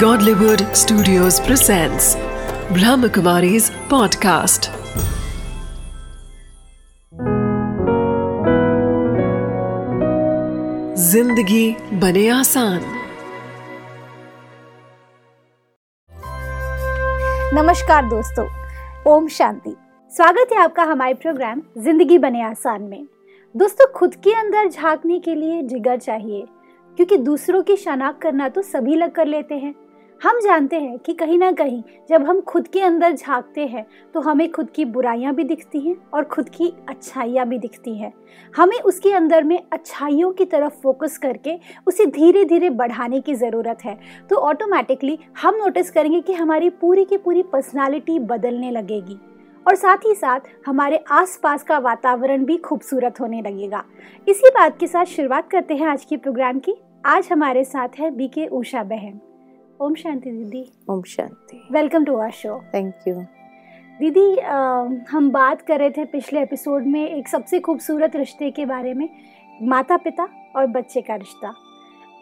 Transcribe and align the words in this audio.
Godlywood 0.00 0.62
Studios 0.76 1.36
presents 1.40 2.06
Brahmakumari's 2.76 3.68
podcast. 3.90 4.66
ज़िंदगी 11.02 11.64
बने 12.00 12.28
आसान। 12.30 12.80
नमस्कार 17.54 18.04
दोस्तों, 18.08 18.46
ओम 19.12 19.28
शांति। 19.28 19.74
स्वागत 20.12 20.52
है 20.52 20.58
आपका 20.58 20.82
हमारे 20.82 21.14
प्रोग्राम 21.14 21.62
ज़िंदगी 21.78 22.18
बने 22.18 22.42
आसान 22.42 22.82
में। 22.82 23.06
दोस्तों, 23.54 23.92
खुद 23.94 24.14
के 24.14 24.34
अंदर 24.40 24.68
झांकने 24.68 25.18
के 25.18 25.34
लिए 25.34 25.62
जिगर 25.62 25.98
चाहिए, 25.98 26.44
क्योंकि 26.98 27.16
दूसरों 27.16 27.62
की 27.62 27.76
शनाख्त 27.76 28.22
करना 28.22 28.48
तो 28.48 28.62
सभी 28.64 28.94
लग 28.94 29.14
कर 29.14 29.26
लेते 29.26 29.54
हैं। 29.54 29.74
हम 30.20 30.38
जानते 30.40 30.76
हैं 30.76 30.98
कि 30.98 31.12
कहीं 31.12 31.38
ना 31.38 31.50
कहीं 31.52 31.82
जब 32.08 32.22
हम 32.22 32.40
खुद 32.40 32.68
के 32.68 32.80
अंदर 32.80 33.12
झांकते 33.12 33.66
हैं 33.66 33.84
तो 34.14 34.20
हमें 34.20 34.50
खुद 34.52 34.70
की 34.70 34.84
बुराइयाँ 34.84 35.34
भी 35.34 35.44
दिखती 35.44 35.80
हैं 35.80 35.94
और 36.14 36.24
खुद 36.24 36.48
की 36.48 36.72
अच्छाइयाँ 36.88 37.46
भी 37.48 37.58
दिखती 37.58 37.96
हैं। 37.98 38.12
हमें 38.54 38.78
उसके 38.80 39.12
अंदर 39.12 39.44
में 39.44 39.58
अच्छाइयों 39.72 40.30
की 40.32 40.44
तरफ़ 40.44 40.80
फोकस 40.82 41.18
करके 41.18 41.56
उसे 41.86 42.06
धीरे 42.06 42.44
धीरे 42.44 42.70
बढ़ाने 42.70 43.20
की 43.20 43.34
ज़रूरत 43.34 43.84
है। 43.84 43.98
तो 44.30 44.36
ऑटोमेटिकली 44.38 45.18
हम 45.42 45.56
नोटिस 45.56 45.90
करेंगे 45.90 46.20
कि 46.20 46.32
हमारी 46.32 46.70
पूरी 46.70 47.04
की 47.04 47.16
पूरी 47.16 47.42
पर्सनालिटी 47.42 48.18
बदलने 48.18 48.70
लगेगी 48.70 49.18
और 49.66 49.74
साथ 49.74 50.06
ही 50.06 50.14
साथ 50.14 50.40
हमारे 50.66 51.04
आसपास 51.10 51.62
का 51.62 51.78
वातावरण 51.80 52.44
भी 52.44 52.56
खूबसूरत 52.56 53.20
होने 53.20 53.42
लगेगा। 53.42 53.84
इसी 54.28 54.50
बात 54.50 54.78
के 54.80 54.86
साथ 54.86 55.04
शुरुआत 55.06 55.50
करते 55.50 55.74
हैं 55.74 55.86
आज 55.86 56.04
की 56.04 56.16
प्रोग्राम 56.16 56.58
की। 56.58 56.74
आज 57.06 57.28
हमारे 57.32 57.64
साथ 57.64 57.98
है 57.98 58.10
बीके 58.10 58.46
उषा 58.48 58.82
बहन। 58.84 59.20
ओम 59.80 59.94
शांति 59.94 60.30
दीदी। 60.30 60.64
ओम 60.90 61.02
शांति। 61.02 61.60
Welcome 61.72 62.04
to 62.04 62.14
our 62.14 62.30
show 62.30 62.58
thank 62.74 63.08
you 63.08 63.14
दीदी 63.98 64.36
आ, 64.36 64.56
हम 65.10 65.30
बात 65.30 65.62
कर 65.62 65.78
रहे 65.78 65.90
थे 65.90 66.04
पिछले 66.04 66.42
एपिसोड 66.42 66.86
में 66.86 67.08
एक 67.08 67.28
सबसे 67.28 67.60
खूबसूरत 67.60 68.16
रिश्ते 68.16 68.50
के 68.50 68.66
बारे 68.66 68.94
में 68.94 69.08
माता 69.62 69.96
पिता 69.96 70.28
और 70.56 70.66
बच्चे 70.66 71.00
का 71.00 71.14
रिश्ता। 71.14 71.52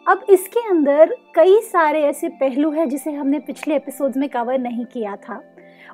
अब 0.09 0.25
इसके 0.31 0.69
अंदर 0.71 1.15
कई 1.35 1.61
सारे 1.61 2.03
ऐसे 2.03 2.29
पहलू 2.41 2.71
हैं 2.71 2.89
जिसे 2.89 3.13
हमने 3.13 3.39
पिछले 3.39 3.77
एपिसोड 3.77 4.17
में 4.17 4.29
कवर 4.29 4.59
नहीं 4.59 4.85
किया 4.85 5.17
था। 5.19 5.41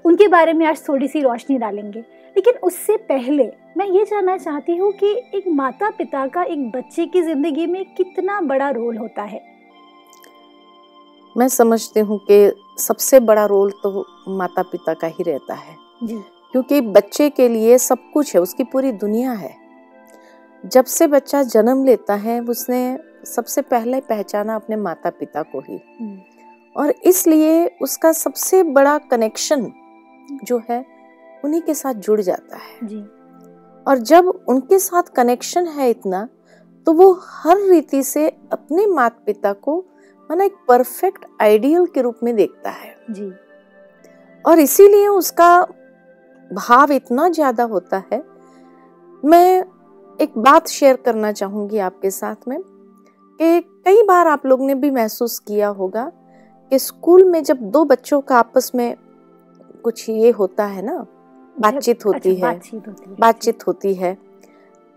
उनके 0.04 0.28
बारे 0.28 0.52
में 0.52 0.66
आज 0.66 0.88
थोड़ी 0.88 1.08
सी 1.08 1.20
रोशनी 1.20 1.58
डालेंगे। 1.58 2.00
लेकिन 2.36 2.54
उससे 2.62 2.96
पहले 3.08 3.50
मैं 3.76 3.86
ये 3.86 4.04
जानना 4.04 4.36
चाहती 4.38 4.76
हूँ 4.76 4.92
कि 4.92 5.12
एक 5.34 5.48
माता 5.48 5.90
पिता 5.90 6.26
का 6.26 6.42
एक 6.42 6.70
बच्चे 6.70 7.06
की 7.06 7.22
ज़िंदगी 7.22 7.66
में 7.66 7.84
कितना 7.94 8.40
बड़ा 8.40 8.70
रोल 8.70 8.96
होता 8.96 9.22
है। 9.22 9.49
मैं 11.36 11.48
समझती 11.48 12.00
हूँ 12.00 12.18
कि 12.30 12.52
सबसे 12.78 13.20
बड़ा 13.20 13.44
रोल 13.46 13.70
तो 13.82 14.04
माता 14.28 14.62
पिता 14.62 14.94
का 14.94 15.06
ही 15.06 15.24
रहता 15.24 15.54
है। 15.54 15.76
क्योंकि 16.02 16.80
बच्चे 16.80 17.28
के 17.30 17.48
लिए 17.48 17.78
सब 17.78 17.98
कुछ 18.14 18.34
है 18.34 18.40
उसकी 18.40 18.64
पूरी 18.64 18.92
दुनिया 18.92 19.32
है। 19.32 19.54
जब 20.64 20.84
से 20.84 21.06
बच्चा 21.06 21.42
जन्म 21.42 21.84
लेता 21.84 22.14
है 22.14 22.40
उसने 22.40 22.98
सबसे 23.26 23.62
पहले 23.62 24.00
पहचाना 24.00 24.54
अपने 24.54 24.76
माता 24.76 25.10
पिता 25.10 25.42
को 25.42 25.60
ही। 25.60 25.78
और 26.76 26.90
इसलिए 27.04 27.66
उसका 27.82 28.12
सबसे 28.12 28.62
बड़ा 28.62 28.96
कनेक्शन 29.10 29.70
जो 30.44 30.60
है 30.70 30.84
उन्हीं 31.44 31.60
के 31.62 31.74
साथ 31.74 31.94
जुड़ 31.94 32.20
जाता 32.20 32.56
है। 32.56 32.86
जी। 32.86 33.00
और 33.86 33.98
जब 33.98 34.26
उनके 34.48 34.78
साथ 34.78 35.02
कनेक्शन 35.16 35.66
है 35.68 35.88
इतना 35.90 36.28
तो 36.86 36.92
वो 36.92 37.12
हर 37.24 37.60
रीति 37.60 38.02
से 38.02 38.28
अपने 38.52 38.86
माता 38.86 39.22
पिता 39.26 39.52
को 39.52 39.84
माना 40.30 40.44
एक 40.44 40.56
परफेक्ट 40.68 41.24
आइडियल 41.42 41.86
के 41.86 42.02
रूप 42.02 42.18
में 42.22 42.34
देखता 42.36 42.70
है। 42.70 42.94
जी। 43.10 43.32
और 44.44 44.58
इसीलिए 44.58 45.06
उसका 45.08 45.60
भाव 46.50 46.92
इतना 46.92 47.28
ज़्यादा 47.28 47.64
होता 47.64 48.02
है। 48.12 48.22
मैं 49.22 49.64
एक 50.20 50.38
बात 50.38 50.68
शेयर 50.68 50.96
करना 50.96 51.32
चाहूँगी 51.32 51.78
आपके 51.78 52.10
साथ 52.10 52.48
में 52.48 52.60
कि 52.60 53.60
कई 53.84 54.02
बार 54.02 54.28
आप 54.28 54.46
लोग 54.46 54.62
ने 54.62 54.74
भी 54.74 54.90
महसूस 54.90 55.38
किया 55.38 55.68
होगा 55.68 56.10
कि 56.72 56.78
स्कूल 56.78 57.24
में 57.24 57.42
जब 57.42 57.60
दो 57.70 57.84
बच्चों 57.84 58.20
का 58.20 58.38
आपस 58.38 58.70
में 58.74 58.96
कुछ 59.84 60.08
ये 60.08 60.30
होता 60.30 60.64
है 60.64 60.82
ना 60.82 61.06
बातचीत 61.56 62.04
होती 62.06 62.30
अच्छा, 62.30 62.46
है 62.46 62.52
बातचीत 62.52 62.86
होती 62.88 63.10
है 63.10 63.16
बातचीत 63.16 63.66
होती 63.66 63.94
है 63.94 64.16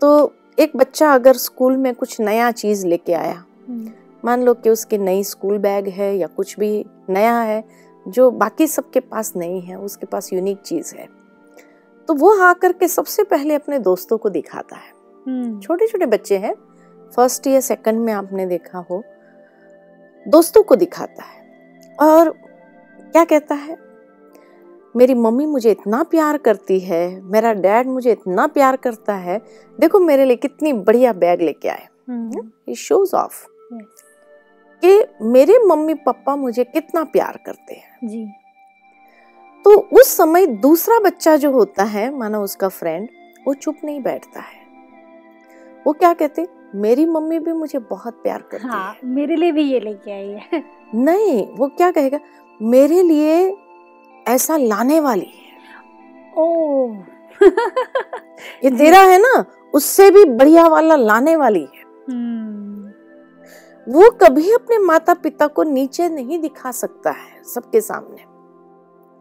तो 0.00 0.32
एक 0.58 0.76
बच्चा 0.76 1.12
अगर 1.14 1.36
स्कूल 1.36 1.76
में 1.76 1.94
कुछ 1.94 2.20
नया 2.20 2.50
चीज़ 2.52 2.86
लेके 2.86 3.12
आया 3.12 3.44
हम्म, 3.68 3.90
मान 4.24 4.42
लो 4.42 4.54
कि 4.54 4.70
उसकी 4.70 4.98
नई 4.98 5.22
स्कूल 5.24 5.58
बैग 5.58 5.88
है 5.88 6.16
या 6.16 6.26
कुछ 6.26 6.58
भी 6.58 6.84
नया 7.10 7.38
है 7.40 7.62
जो 8.06 8.30
बाकी 8.30 8.66
सबके 8.66 9.00
पास 9.00 9.32
नहीं 9.36 9.60
है 9.62 9.78
उसके 9.78 10.06
पास 10.06 10.32
यूनिक 10.32 10.60
चीज़ 10.60 10.94
है। 10.94 11.08
तो 12.08 12.14
वो 12.14 12.34
आकर 12.42 12.72
के 12.72 12.88
सबसे 12.88 13.24
पहले 13.24 13.54
अपने 13.54 13.78
दोस्तों 13.78 14.18
को 14.18 14.28
दिखाता 14.28 14.76
है। 14.76 14.92
हम्म, 15.26 15.60
छोटे 15.60 15.86
छोटे 15.86 16.06
बच्चे 16.06 16.38
हैं 16.38 16.54
फ़र्स्ट 17.16 17.46
या 17.46 17.60
सेकंड 17.60 18.00
में 18.00 18.12
आपने 18.12 18.46
देखा 18.46 18.78
हो 18.90 19.02
दोस्तों 20.26 20.62
को 20.62 20.76
दिखाता 20.76 21.22
है 21.22 21.96
और 22.00 22.30
क्या 23.12 23.24
कहता 23.24 23.54
है? 23.54 23.76
मेरी 24.96 25.14
मम्मी 25.14 25.46
मुझे 25.46 25.70
इतना 25.70 26.02
प्यार 26.02 26.36
करती 26.38 26.78
है 26.80 27.20
मेरा 27.22 27.52
डैड 27.52 27.86
मुझे 27.86 28.12
इतना 28.12 28.46
प्यार 28.46 28.76
करता 28.76 29.14
है 29.14 29.40
देखो 29.78 30.00
मेरे 30.00 30.24
लिए 30.24 30.36
कितनी 30.36 30.72
बढ़िया 30.72 31.12
बैग 31.12 31.40
लेके 31.40 31.68
आए। 31.68 31.86
हम्म, 32.08 32.74
शोज़ 32.74 33.14
ऑफ़ 33.16 33.42
yes, 33.42 33.53
कि 34.82 35.24
मेरे 35.24 35.58
मम्मी 35.58 35.94
पापा 35.94 36.36
मुझे 36.36 36.64
कितना 36.64 37.04
प्यार 37.04 37.38
करते 37.46 37.74
हैं। 37.74 38.08
जी। 38.08 38.24
तो 39.64 39.74
उस 39.92 40.16
समय 40.16 40.46
दूसरा 40.46 40.98
बच्चा 40.98 41.36
जो 41.36 41.50
होता 41.50 41.84
है 41.84 42.10
माना 42.16 42.40
उसका 42.40 42.68
फ्रेंड 42.68 43.08
वो 43.46 43.54
चुप 43.54 43.76
नहीं 43.84 44.00
बैठता 44.02 44.40
है। 44.40 44.62
वो 45.86 45.92
क्या 45.92 46.12
कहते 46.12 46.46
मेरी 46.74 47.06
मम्मी 47.06 47.38
भी 47.38 47.52
मुझे 47.52 47.78
बहुत 47.78 48.14
प्यार 48.14 48.42
करती 48.42 48.68
हाँ 48.68 48.92
है। 48.92 49.08
मेरे 49.08 49.36
लिए 49.36 49.52
भी 49.52 49.62
ये 49.62 49.80
लेके 49.80 50.12
आई 50.12 50.28
है। 50.28 50.62
नहीं 50.94 51.46
वो 51.56 51.68
क्या 51.68 51.90
कहेगा 51.90 52.18
मेरे 52.60 53.02
लिए 53.02 53.56
ऐसा 54.26 54.56
लाने 54.56 55.00
वाली 55.00 55.26
है। 55.26 55.52
ओ। 56.36 56.94
ये 58.64 58.70
तेरा 58.70 58.98
है 58.98 59.18
ना 59.18 59.44
उससे 59.74 60.10
भी 60.10 60.24
बढ़िया 60.24 60.66
वाला 60.68 60.96
लाने 60.96 61.36
वाली 61.36 61.60
है। 61.60 61.82
हम्म, 62.08 62.43
वो 63.88 64.10
कभी 64.20 64.52
अपने 64.52 64.78
माता 64.78 65.14
पिता 65.14 65.46
को 65.46 65.62
नीचे 65.62 66.08
नहीं 66.08 66.38
दिखा 66.38 66.70
सकता 66.72 67.10
है 67.10 67.42
सबके 67.44 67.80
सामने। 67.80 68.24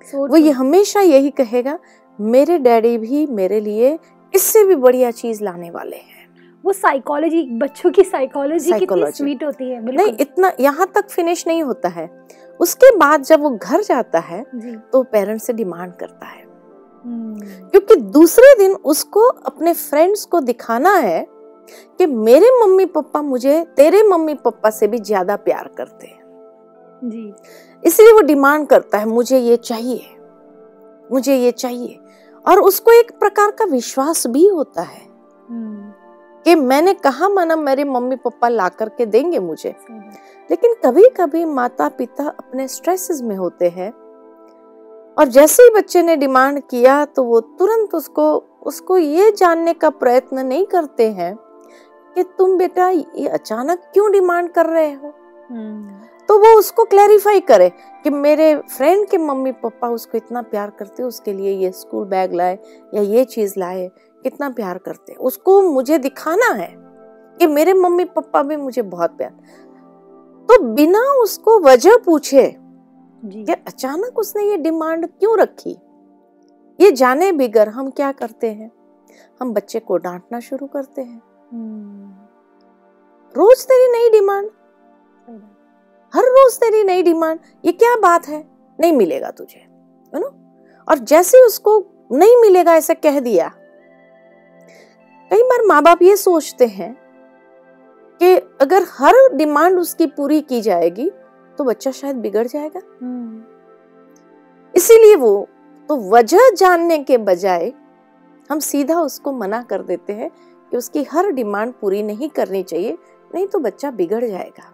so 0.02 0.30
वो 0.30 0.38
ये 0.38 0.52
हमेशा 0.52 1.02
यही 1.02 1.30
कहेगा 1.32 1.78
मेरे 2.20 2.58
डैडी 2.58 2.98
भी 2.98 3.26
मेरे 3.28 3.60
लिए 3.60 3.98
इससे 4.34 4.64
भी 4.64 4.76
बढ़िया 4.76 5.12
चीज़ 5.12 5.44
लाने 5.44 5.70
वाले 5.72 5.96
हैं। 5.96 6.22
वो 6.64 6.74
साइकोलॉजी 6.74 7.44
बच्चों 7.60 7.92
की 7.92 8.04
साइकोलॉजी 8.04 8.80
कितनी 8.80 9.12
स्वीट 9.12 9.44
होती 9.44 9.70
है 9.70 9.82
बिल्कुल। 9.82 10.06
नहीं 10.06 10.16
इतना 10.20 10.52
यहाँ 10.60 10.88
तक 10.96 11.10
फिनिश 11.10 11.46
नहीं 11.48 11.64
होता 11.64 11.90
है। 11.90 12.10
उसके 12.60 12.96
बाद 12.98 13.24
जब 13.24 13.42
वो 13.42 13.50
घर 13.50 13.82
जाता 13.84 14.20
है 14.20 14.44
तो 14.92 15.04
पेरेंट्स 15.04 15.46
से 15.46 15.54
डिमांड 15.54 15.94
करता 15.94 16.26
है। 16.26 16.42
हम्म, 17.06 17.40
क्योंकि 17.70 17.96
दूसरे 17.96 18.56
दिन 18.58 18.76
उसको 18.86 19.28
अपने 19.28 19.74
फ्रेंड्स 19.74 20.26
को 20.26 20.40
दिखाना 20.40 20.96
है 20.96 21.26
कि 22.00 22.06
मेरे 22.06 22.50
मम्मी 22.60 22.86
पापा 22.86 23.22
मुझे 23.22 23.64
तेरे 23.78 24.04
मम्मी 24.04 24.34
पापा 24.36 24.70
से 24.70 24.88
भी 24.88 25.00
ज़्यादा 25.00 25.36
प्यार 25.38 25.70
करते 25.78 26.08
हैं। 26.08 26.22
जी। 27.04 27.34
इसलिए 27.84 28.12
वो 28.14 28.22
डिमांड 28.22 28.68
करता 28.68 28.98
है 28.98 29.06
मुझे 29.06 29.40
ये 29.40 29.56
चाहिए 29.58 30.10
मुझे 31.12 31.36
ये 31.36 31.52
चाहिए। 31.52 32.00
और 32.46 32.60
उसको 32.60 32.92
एक 32.92 33.12
प्रकार 33.20 33.52
का 33.52 33.66
विश्वास 33.66 34.26
भी 34.28 34.46
होता 34.48 34.82
है। 34.82 35.02
हम्म, 35.50 35.92
कि 36.46 36.56
मैंने 36.56 36.94
कहा 36.94 37.30
माना 37.30 37.56
मेरे 37.56 37.84
मम्मी 37.84 38.16
पापा 38.16 38.48
ला 38.50 38.70
करके 38.70 39.06
देंगे 39.06 39.40
मुझे। 39.40 39.76
लेकिन 40.50 40.74
कभी 40.86 41.10
कभी 41.18 41.44
माता 41.46 41.88
पिता 41.90 42.28
अपने 42.30 42.68
स्ट्रेसेस 42.68 43.22
में 43.22 43.36
होते 43.36 43.70
हैं। 43.70 43.92
और 45.18 45.28
जैसे 45.28 45.64
ही 45.64 45.70
बच्चे 45.70 46.02
ने 46.02 46.16
डिमांड 46.16 46.62
किया 46.62 47.04
तो 47.06 47.24
वो 47.24 47.40
तुरंत 47.40 47.94
उसको 47.96 48.34
उसको 48.64 48.98
ये 48.98 49.32
जानने 49.32 49.74
का 49.74 49.90
प्रयत्न 49.92 50.46
नहीं 50.46 50.66
करते 50.66 51.10
हैं 51.12 51.34
कि 52.16 52.24
तुम 52.38 52.58
बेटा 52.58 52.90
ये 52.90 53.28
अचानक 53.28 53.82
क्यों 53.94 54.12
डिमांड 54.12 54.50
कर 54.50 54.66
रहे 54.66 54.92
हो? 54.94 55.14
हम्म, 55.50 55.90
तो 56.28 56.38
वो 56.40 56.58
उसको 56.60 56.84
क्लैरिफाई 56.84 57.40
करे 57.40 57.70
कि 58.04 58.10
मेरे 58.10 58.56
फ्रेंड 58.70 59.08
के 59.08 59.18
मम्मी 59.18 59.52
पापा 59.52 59.90
उसको 59.90 60.18
इतना 60.18 60.42
प्यार 60.42 60.70
करते 60.70 61.04
उसके 61.04 61.34
लिए 61.34 61.52
ये 61.52 61.72
स्कूल 61.72 62.06
बैग 62.06 62.34
लाए 62.34 62.58
या 62.94 63.02
ये 63.02 63.24
चीज़ 63.26 63.54
लाए 63.58 63.88
कितना 64.24 64.50
प्यार 64.50 64.78
करते 64.78 65.14
उसको 65.14 65.62
मुझे 65.62 65.98
दिखाना 65.98 66.54
है 66.54 66.74
कि 67.40 67.48
मेरे 67.48 67.74
मम्मी 67.74 68.06
पापा 68.06 68.42
भी 68.44 68.56
मुझे 68.56 68.82
बहुत 68.82 69.18
प्यार। 69.18 69.32
तो 70.50 70.64
बिना 70.64 71.02
उसको 71.22 71.60
वजह 71.60 71.98
पूछे 71.98 72.56
कि 73.24 73.54
अचानक 73.68 74.20
उसने 74.20 74.44
ये 74.44 74.58
डिमांड 74.58 75.08
क्यों 75.08 75.38
रखी? 75.38 75.78
ये 76.80 76.92
जाने 76.92 77.32
बिगर 77.32 77.70
हम 77.70 77.90
क्या 77.90 78.12
करते 78.12 78.52
हैं? 78.52 78.72
हम 79.42 79.54
बच्चे 79.54 79.80
को 79.80 79.98
डांटना 79.98 80.40
शुरू 80.40 80.68
करते 80.68 81.02
हैं। 81.02 81.22
हम्म, 81.54 82.03
रोज 83.36 83.64
तेरी 83.66 83.92
नई 83.92 84.10
डिमांड। 84.12 84.50
हर 86.14 86.26
रोज 86.28 86.58
तेरी 86.60 86.84
नई 86.84 87.04
डिमांड 87.04 87.40
ये 87.64 87.72
क्या 87.74 87.96
बात 88.02 88.28
है? 88.28 88.44
नहीं 88.80 88.92
मिलेगा 88.94 89.30
तुझे 89.32 89.60
है 89.60 90.20
ना? 90.20 90.28
और 90.88 90.98
जैसे 91.00 91.46
उसको 91.46 91.78
नहीं 92.12 92.36
मिलेगा 92.42 92.76
ऐसा 92.76 92.94
कह 92.96 93.20
दिया। 93.20 93.48
कई 95.32 95.44
बार 95.44 95.66
माँ 95.66 95.82
बाप 95.84 96.02
ये 96.02 96.16
सोचते 96.18 96.66
हैं 96.68 96.94
कि 98.22 98.36
अगर 98.62 98.86
हर 98.90 99.16
डिमांड 99.34 99.80
उसकी 99.80 100.06
पूरी 100.08 100.42
की 100.42 100.62
जाएगी 100.62 101.10
तो 101.58 101.64
बच्चा 101.64 101.92
शायद 101.92 102.16
बिगड़ 102.16 102.46
जाएगा। 102.48 102.82
इसीलिए 104.74 105.16
वो 105.16 105.48
तो 105.90 105.98
वजह 106.10 106.50
जानने 106.52 106.98
के 107.00 107.18
बजाय 107.20 107.72
हम 108.50 108.60
सीधा 108.62 109.00
उसको 109.02 109.32
मना 109.32 109.62
कर 109.64 109.82
देते 109.84 110.14
हैं 110.14 110.30
कि 110.72 110.78
उसकी 110.78 111.04
हर 111.04 111.32
डिमांड 111.32 111.74
पूरी 111.82 112.04
नहीं 112.04 112.30
करनी 112.30 112.64
चाहिए। 112.64 112.98
नहीं 113.34 113.48
तो 113.48 113.60
बच्चा 113.60 113.92
बिगड़ 113.92 114.24
जाएगा। 114.26 114.70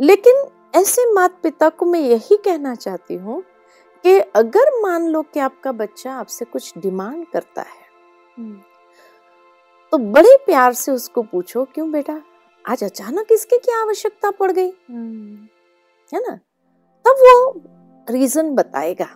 लेकिन 0.00 0.44
ऐसे 0.74 1.04
माता 1.12 1.38
पिता 1.42 1.68
को 1.68 1.86
मैं 1.86 2.00
यही 2.00 2.36
कहना 2.36 2.74
चाहती 2.74 3.14
हूँ 3.14 3.42
कि 4.04 4.18
अगर 4.36 4.70
मान 4.82 5.08
लो 5.08 5.22
कि 5.24 5.40
आपका 5.40 5.72
बच्चा 5.72 6.12
आपसे 6.12 6.44
कुछ 6.44 6.72
डिमांड 6.78 7.26
करता 7.26 7.62
है 7.62 7.84
तो 9.92 9.98
बड़े 9.98 10.36
प्यार 10.46 10.72
से 10.72 10.92
उसको 10.92 11.22
पूछो 11.22 11.64
क्यों 11.64 11.90
बेटा? 11.92 12.20
आज 12.64 12.84
अचानक 12.84 13.32
इसकी 13.32 13.58
क्या 13.58 13.80
आवश्यकता 13.80 14.30
पड़ 14.30 14.50
गई? 14.52 14.72
है 16.12 16.20
ना? 16.20 16.36
तब 17.04 17.16
वो 17.18 17.62
रीजन 18.08 18.54
बताएगा। 18.54 19.08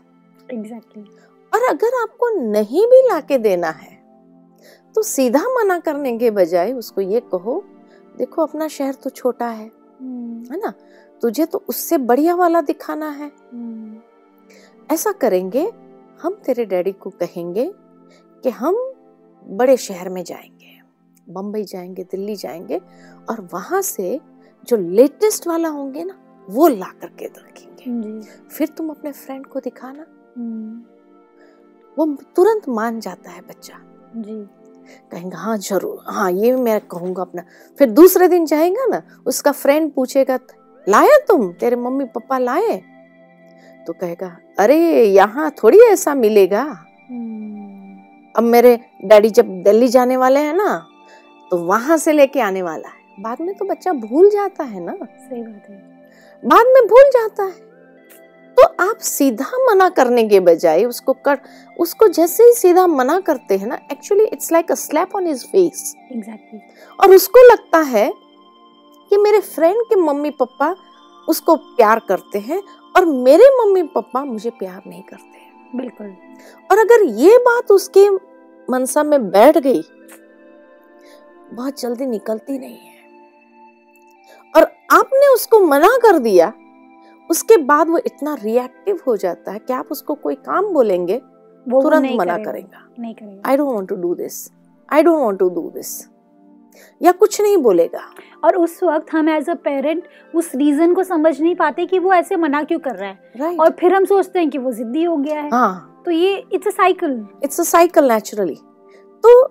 एग्जैक्टली 0.49 1.03
और 1.53 1.65
अगर 1.65 2.01
आपको 2.03 2.29
नहीं 2.43 2.87
भी 2.87 3.01
लाके 3.09 3.39
देना 3.39 3.71
है 3.71 3.99
तो 4.95 5.03
सीधा 5.03 5.43
मना 5.55 5.79
करने 5.79 6.17
के 6.19 6.31
बजाय 6.31 6.73
उसको 6.73 7.01
ये 7.01 7.21
कहो 7.33 7.63
देखो 8.21 8.43
अपना 8.43 8.69
शहर 8.69 8.95
तो 8.95 9.11
छोटा 9.11 9.49
है। 9.49 9.67
है 10.51 10.59
ना? 10.59 10.73
तुझे 11.23 11.47
तो 11.47 11.65
उससे 11.69 11.99
बढ़िया 11.99 12.35
वाला 12.35 12.61
दिखाना 12.61 13.09
है। 13.11 13.33
ऐसा 14.93 15.13
करेंगे 15.13 15.73
हम 16.23 16.35
तेरे 16.35 16.65
डैडी 16.65 16.93
को 16.93 17.11
कहेंगे 17.11 17.75
कि 18.43 18.51
हम 18.51 18.95
बड़े 19.45 19.77
शहर 19.77 20.09
में 20.09 20.25
जाएँगे 20.25 20.81
बम्बई 21.33 21.65
जाएँगे 21.65 22.05
दिल्ली 22.05 22.37
जाएँगे 22.37 22.79
और 23.29 23.49
वहाँ 23.53 23.83
से 23.83 24.21
जो 24.65 24.77
लेटेस्ट 24.77 25.47
वाला 25.47 25.69
होंगे 25.69 26.05
ना 26.05 26.47
वो 26.51 26.69
ला 26.69 26.93
करके 27.01 27.27
रखेंगे। 27.27 28.21
फिर 28.49 28.69
तुम 28.69 28.91
अपने 28.91 29.13
फ्रेंड 29.13 29.47
को 29.47 29.61
दिखाना। 29.61 30.03
वो 31.99 32.17
तुरंत 32.37 32.69
मान 32.69 33.01
जाता 33.01 33.31
है 33.31 33.41
बच्चा। 33.41 33.81
जी। 34.17 34.49
कहेंगे 35.13 35.37
हाँ 35.37 35.57
ज़रूर 35.59 36.05
हाँ 36.07 36.31
ये 36.33 36.55
मैं 36.55 36.81
कहूँगा 36.83 37.23
अपना। 37.23 37.43
फिर 37.79 37.91
दूसरे 37.91 38.29
दिन 38.29 38.47
जाएगा 38.47 38.87
ना 38.87 39.03
उसका 39.27 39.53
फ्रेंड 39.53 39.93
पूछेगा 39.93 40.39
लाए 40.87 41.19
तुम? 41.29 41.51
तेरे 41.53 41.77
मम्मी 41.77 42.05
पापा 42.07 42.39
लाए? 42.39 42.77
तो 43.87 43.93
कहेगा 43.93 44.37
अरे 44.59 44.79
यहाँ 45.05 45.51
थोड़ी 45.63 45.79
ऐसा 45.83 46.15
मिलेगा। 46.15 46.63
अब 48.35 48.43
मेरे 48.45 48.79
डैडी 49.05 49.31
जब 49.31 49.47
दिल्ली 49.63 49.89
जाने 49.89 50.17
वाले 50.17 50.41
हैं 50.41 50.55
ना 50.55 50.77
तो 51.51 51.57
वहाँ 51.59 51.97
से 51.99 52.13
लेके 52.13 52.41
आने 52.41 52.63
वाला 52.63 52.89
है। 52.89 53.23
बाद 53.23 53.41
में 53.41 53.55
तो 53.55 53.65
बच्चा 53.65 53.93
भूल 53.95 54.29
जाता 54.31 54.65
है 54.65 54.81
ना। 54.81 54.93
सही 54.93 55.43
बात 55.43 55.71
है। 55.71 55.77
बाद 56.43 56.67
में 56.67 56.87
भूल 56.89 57.11
जाता 57.13 57.45
है। 57.45 57.70
तो 58.57 58.63
आप 58.85 58.99
सीधा 58.99 59.59
मना 59.65 59.89
करने 59.89 60.23
के 60.29 60.41
बजाय 60.41 60.85
उसको 60.85 61.13
कर 61.25 61.39
उसको 61.79 62.09
जैसे 62.09 62.45
ही 62.45 62.53
सीधा 62.53 62.87
मना 62.87 63.19
करते 63.21 63.57
हैं 63.57 63.67
ना 63.67 63.79
actually 63.93 64.25
it's 64.25 64.53
like 64.53 64.71
a 64.73 64.75
slap 64.75 65.15
on 65.17 65.27
his 65.27 65.45
face 65.45 65.95
exactly 66.13 66.61
और 67.01 67.15
उसको 67.15 67.49
लगता 67.53 67.79
है 67.79 68.11
कि 69.11 69.17
मेरे 69.17 69.41
फ्रेंड 69.41 69.83
के 69.83 69.97
मम्मी 69.97 70.31
पापा 70.31 70.75
उसको 71.29 71.57
प्यार 71.57 72.01
करते 72.09 72.39
हैं 72.39 72.63
और 72.97 73.05
मेरे 73.05 73.51
मम्मी 73.59 73.83
पापा 73.83 74.25
मुझे 74.25 74.51
प्यार 74.51 74.83
नहीं 74.87 75.03
करते 75.03 75.39
हैं। 75.39 75.77
बिल्कुल। 75.77 76.07
और 76.71 76.79
अगर 76.79 77.03
ये 77.21 77.39
बात 77.39 77.71
उसके 77.71 78.09
मनसा 78.69 79.03
में 79.03 79.31
बैठ 79.31 79.59
गई 79.59 79.83
बहुत 81.53 81.81
जल्दी 81.81 82.07
निकलती 82.07 82.59
नहीं 82.59 82.79
है। 82.79 82.99
और 84.55 84.63
आपने 84.93 85.35
उसको 85.35 85.61
मना 85.61 85.97
कर 86.03 86.19
दिया 86.19 86.53
उसके 87.31 87.57
बाद 87.65 87.89
वो 87.89 87.99
इतना 87.99 88.35
रिएक्टिव 88.43 89.01
हो 89.07 89.17
जाता 89.17 89.53
है 89.53 89.59
कि 89.59 89.73
आप 89.73 89.89
उसको 89.91 90.15
कोई 90.15 90.35
काम 90.37 90.73
बोलेंगे 90.73 91.21
वो 91.67 91.83
तुरंत 91.83 92.03
नहीं 92.03 92.19
मना 92.19 92.37
करेगा, 92.37 92.51
करेगा। 92.53 92.87
नहीं 92.99 93.15
करेगा। 93.15 93.49
I 93.51 93.57
don't 93.57 93.73
want 93.73 93.89
to 93.89 93.97
do 93.97 94.15
this 94.15 94.51
I 94.89 95.03
don't 95.03 95.23
want 95.23 95.39
to 95.39 95.49
do 95.49 95.71
this 95.75 95.91
या 97.03 97.13
कुछ 97.13 97.41
नहीं 97.41 97.57
बोलेगा। 97.57 98.01
और 98.45 98.57
उस 98.57 98.83
वक्त 98.83 99.13
हम 99.13 99.29
एज 99.29 99.49
अ 99.51 99.55
पेरेंट 99.65 100.03
उस 100.35 100.55
रीजन 100.55 100.95
को 100.95 101.03
समझ 101.05 101.41
नहीं 101.41 101.55
पाते 101.55 101.87
कि 101.87 101.99
वो 101.99 102.13
ऐसे 102.13 102.37
मना 102.37 102.63
क्यों 102.63 102.79
कर 102.79 102.97
रहा 102.97 103.09
है। 103.09 103.33
राइट 103.37 103.61
और 103.61 103.71
फिर 103.81 103.95
हम 103.95 104.05
सोचते 104.05 104.39
हैं 104.39 104.51
कि 104.51 104.59
वो 104.59 104.73
जिद्दी 104.73 105.03
हो 105.05 105.17
गया 105.17 105.41
है। 105.41 105.51
हाँ। 105.51 106.03
तो 106.05 106.11
ये 106.11 106.37
it's 106.53 106.67
a 106.67 106.71
cycle 106.71 107.27
it's 107.45 107.61
a 107.61 107.65
cycle 107.65 108.09
naturally 108.09 108.55
तो 109.25 109.43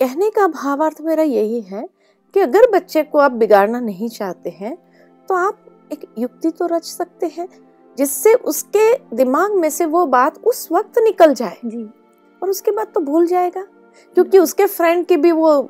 कहने 0.00 0.30
का 0.30 0.46
भावार्थ 0.48 1.00
मेरा 1.00 1.22
यही 1.22 1.60
है 1.60 1.86
कि 2.34 2.40
अगर 2.40 2.70
बच्चे 2.72 3.02
को 3.02 3.18
आप 3.18 3.32
बिगाड़ना 3.32 3.80
नहीं 3.80 4.08
चाहते 4.08 4.50
हैं 4.50 4.76
तो 5.28 5.34
आप 5.34 5.58
एक 5.92 6.04
युक्ति 6.18 6.50
तो 6.50 6.66
रच 6.66 6.84
सकते 6.84 7.26
हैं 7.28 7.48
जिससे 7.98 8.32
उसके 8.34 8.92
दिमाग 9.16 9.54
में 9.54 9.68
से 9.70 9.86
वो 9.86 10.04
बात 10.06 10.38
उस 10.46 10.68
वक्त 10.72 10.98
निकल 10.98 11.34
जाए। 11.34 11.56
जी। 11.64 11.84
और 12.42 12.50
उसके 12.50 12.70
बाद 12.70 12.86
तो 12.94 13.00
भूल 13.00 13.26
जाएगा 13.26 13.62
क्योंकि 14.16 14.38
उसके 14.38 14.66
फ्रेंड 14.66 15.06
की 15.06 15.16
भी 15.16 15.32
वो 15.32 15.68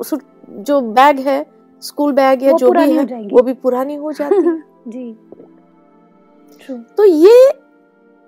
जो 0.50 0.80
बैग 0.80 1.18
है 1.18 1.44
स्कूल 1.82 2.12
बैग 2.12 2.42
या 2.42 2.52
जो 2.52 2.70
भी 2.70 2.92
है 2.92 3.04
वो 3.28 3.42
भी 3.42 3.52
पुरानी 3.54 3.94
हो 3.94 4.12
जाती 4.12 4.46
है। 4.46 4.62
जी। 4.88 5.16
तो 6.96 7.04
ये 7.04 7.52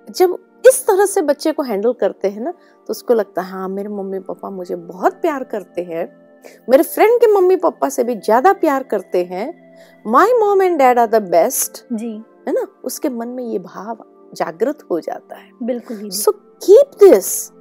जब 0.07 0.37
इस 0.67 0.85
तरह 0.87 1.05
से 1.05 1.21
बच्चे 1.21 1.51
को 1.51 1.63
हैंडल 1.63 1.93
करते 1.93 2.27
हैं 2.27 2.41
ना 2.41 2.51
तो 2.51 2.91
उसको 2.91 3.13
लगता 3.13 3.41
है 3.41 3.51
हाँ 3.51 3.67
मेरे 3.69 3.89
मम्मी 3.89 4.19
पापा 4.19 4.49
मुझे 4.49 4.75
बहुत 4.75 5.13
प्यार 5.13 5.43
करते 5.43 5.81
हैं। 5.83 6.05
मेरे 6.69 6.83
फ्रेंड 6.83 7.19
के 7.21 7.27
मम्मी 7.33 7.55
पापा 7.55 7.89
से 7.89 8.03
भी 8.03 8.15
ज़्यादा 8.15 8.53
प्यार 8.55 8.83
करते 8.83 9.23
हैं। 9.23 9.49
My 10.05 10.33
mom 10.33 10.61
and 10.61 10.77
dad 10.77 10.99
are 10.99 11.07
the 11.07 11.21
best 11.21 11.85
जी। 11.93 12.11
है 12.47 12.53
ना? 12.53 12.65
उसके 12.83 13.09
मन 13.09 13.27
में 13.27 13.43
ये 13.43 13.59
भाव 13.59 14.05
जागृत 14.33 14.83
हो 14.91 14.99
जाता 14.99 15.35
है। 15.35 15.49
बिल्कुल 15.63 16.09
so 16.09 16.31
keep 16.65 16.91
this 16.99 17.51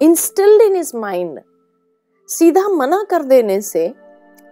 instilled 0.00 0.62
in 0.62 0.76
his 0.76 0.96
mind 0.96 1.40
सीधा 2.28 2.68
मना 2.68 3.02
कर 3.10 3.22
देने 3.22 3.60
से 3.60 3.86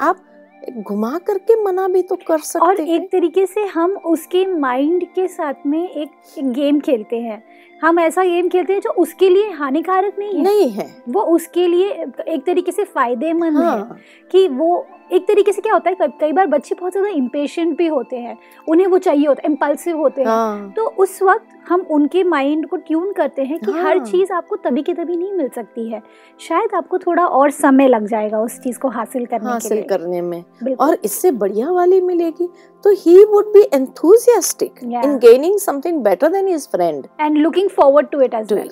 आप 0.01 0.25
घुमा 0.73 1.19
करके 1.19 1.63
मना 1.63 1.89
भी 1.89 2.03
तो 2.03 2.17
कर 2.17 2.39
सकते 2.39 2.67
और 2.67 2.81
एक 2.81 3.13
तरीके 3.13 3.47
से 3.47 3.61
हम 3.61 3.91
उसके 3.93 4.47
माइंड 4.47 5.05
के 5.05 5.29
साथ 5.29 5.55
में 5.67 5.91
एक, 5.91 6.11
एक 6.39 6.53
गेम 6.53 6.81
खेलते 6.81 7.19
हैं। 7.19 7.45
हम 7.83 8.01
ऐसा 8.01 8.25
गेम 8.25 8.49
खेलते 8.49 8.73
हैं 8.73 8.81
जो 8.81 8.91
उसके 8.91 9.29
लिए 9.29 9.51
हानिकारक 9.51 10.19
नहीं 10.19 10.35
है। 10.35 10.43
नहीं 10.43 10.71
है। 10.71 11.03
वो 11.09 11.21
उसके 11.23 11.67
लिए 11.67 11.91
एक 12.29 12.45
तरीके 12.47 12.73
से 12.73 12.85
फ़ायदेमंद 12.85 13.57
हाँ। 13.57 13.79
है। 13.79 13.85
कि 14.31 14.49
वो 14.49 14.87
एक 15.13 15.29
तरीके 15.29 15.53
से 15.53 15.63
क्या 15.63 15.73
होता 15.73 15.91
है 15.91 15.97
कई- 15.97 16.11
कई 16.21 16.33
बार 16.33 16.47
बच्चे 16.47 16.75
बहुत 16.75 16.93
ज़्यादा 16.93 17.09
इम्पेशेंट 17.09 17.79
भी 17.79 17.87
होते 17.87 18.17
हैं। 18.17 18.39
उन्हें 18.69 18.87
वो 18.87 18.99
चाहिए 18.99 19.27
होता 19.27 19.43
है 19.45 19.51
इम्पल्सिव 19.51 19.97
होते 19.99 20.21
हैं। 20.21 20.29
हाँ। 20.29 20.71
तो 20.71 20.87
उस 20.87 21.23
वक्त 21.23 21.54
हम 21.69 21.87
उनके 21.91 22.23
माइंड 22.25 22.67
को 22.69 22.77
ट्यून 22.77 23.13
करते 23.13 23.43
हैं 23.43 23.59
कि 23.59 23.73
हाँ। 23.73 23.83
हर। 23.85 23.99
चीज़ 23.99 24.33
आपको 24.33 24.57
तभी 24.57 24.83
के 24.83 24.95
तभी 24.95 25.17
नहीं 25.17 25.33
मिल 25.33 25.49
सकती 25.49 25.89
है। 25.89 26.03
शायद 26.41 26.75
आपको 26.75 26.99
थोड़ा 26.99 27.27
और 27.27 27.51
समय 27.51 27.89
लग 27.89 28.07
जाएगा 28.07 28.41
उस 28.41 28.59
चीज़ 28.61 28.79
को 28.79 28.89
हासिल 28.89 29.27
करने 29.27 29.47
के 29.47 29.53
हासिल 29.53 29.73
लिए। 29.75 29.83
करने 29.83 30.21
में। 30.23 30.45
और 30.81 30.97
इससे 31.05 31.31
बढ़िया 31.33 31.71
वाली 31.71 32.01
मिलेगी 32.01 32.49
तो 32.85 32.91
he 32.91 33.25
would 33.25 33.53
be 33.53 33.63
enthusiastic 33.75 34.83
Yeah. 34.85 35.05
in 35.05 35.19
gaining 35.19 35.57
something 35.65 36.03
better 36.05 36.31
than 36.35 36.53
his 36.55 36.69
friend. 36.75 37.07
And 37.21 37.37
looking 37.37 37.69
forward 37.71 38.07
to 38.07 38.21
it 38.21 38.35
as 38.35 38.53
well 38.53 38.69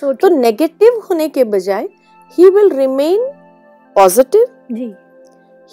so 0.00 0.12
तो 0.12 0.28
नेगेटिव 0.28 1.00
होने 1.10 1.28
के 1.28 1.44
बजाय 1.44 1.88
he 2.38 2.50
will 2.50 2.70
remain 2.70 3.30
positive 3.96 4.46
ji. 4.72 4.94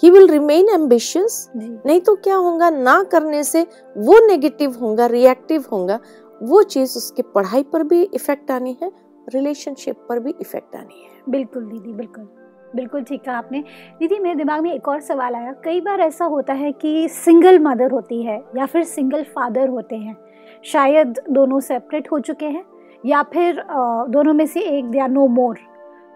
he 0.02 0.10
will 0.10 0.26
remain 0.28 0.68
ambitious 0.68 1.50
नहीं 1.56 2.00
तो 2.00 2.14
क्या 2.14 2.36
होगा? 2.36 2.68
ना 2.70 3.02
करने 3.02 3.42
से 3.44 3.62
वो 3.96 4.18
नेगेटिव 4.26 4.76
होगा 4.80 5.06
रिएक्टिव 5.06 5.64
होगा। 5.72 5.98
वो 6.40 6.62
चीज़ 6.62 6.96
उसके 6.96 7.22
पढ़ाई 7.34 7.62
पर 7.62 7.82
भी 7.82 8.02
इफ़ेक्ट 8.04 8.50
आनी 8.50 8.76
है 8.82 8.90
रिलेशनशिप 9.28 9.96
पर 10.08 10.18
भी 10.18 10.34
इफ़ेक्ट 10.40 10.76
आनी 10.76 11.02
है। 11.02 11.08
बिल्कुल 11.28 11.64
दीदी, 11.64 11.92
बिल्कुल। 11.92 12.28
बिल्कुल 12.76 13.02
ठीक 13.02 13.22
कहा 13.24 13.36
आपने। 13.36 13.60
दीदी, 13.98 14.18
मेरे 14.18 14.36
दिमाग 14.36 14.62
में 14.62 14.72
एक 14.72 14.88
और 14.88 15.00
सवाल 15.00 15.34
आया। 15.34 15.52
कई 15.64 15.80
बार 15.80 16.00
ऐसा 16.00 16.24
होता 16.24 16.52
है 16.52 16.72
कि 16.72 17.08
सिंगल 17.08 17.58
मदर 17.58 17.90
होती 17.90 18.22
है 18.22 18.42
या 18.56 18.66
फिर 18.66 18.84
सिंगल 18.84 19.22
फादर 19.24 19.68
होते 19.68 19.96
हैं। 19.96 20.16
शायद 20.64 21.20
दोनों 21.30 21.60
सेपरेट 21.60 22.10
हो 22.12 22.18
चुके 22.20 22.46
हैं 22.46 22.64
या 23.06 23.22
फिर 23.22 23.62
दोनों 24.08 24.32
में 24.34 24.46
से 24.46 24.60
एक 24.60 24.94
या 24.94 25.06
नो 25.06 25.26
मोर 25.26 25.58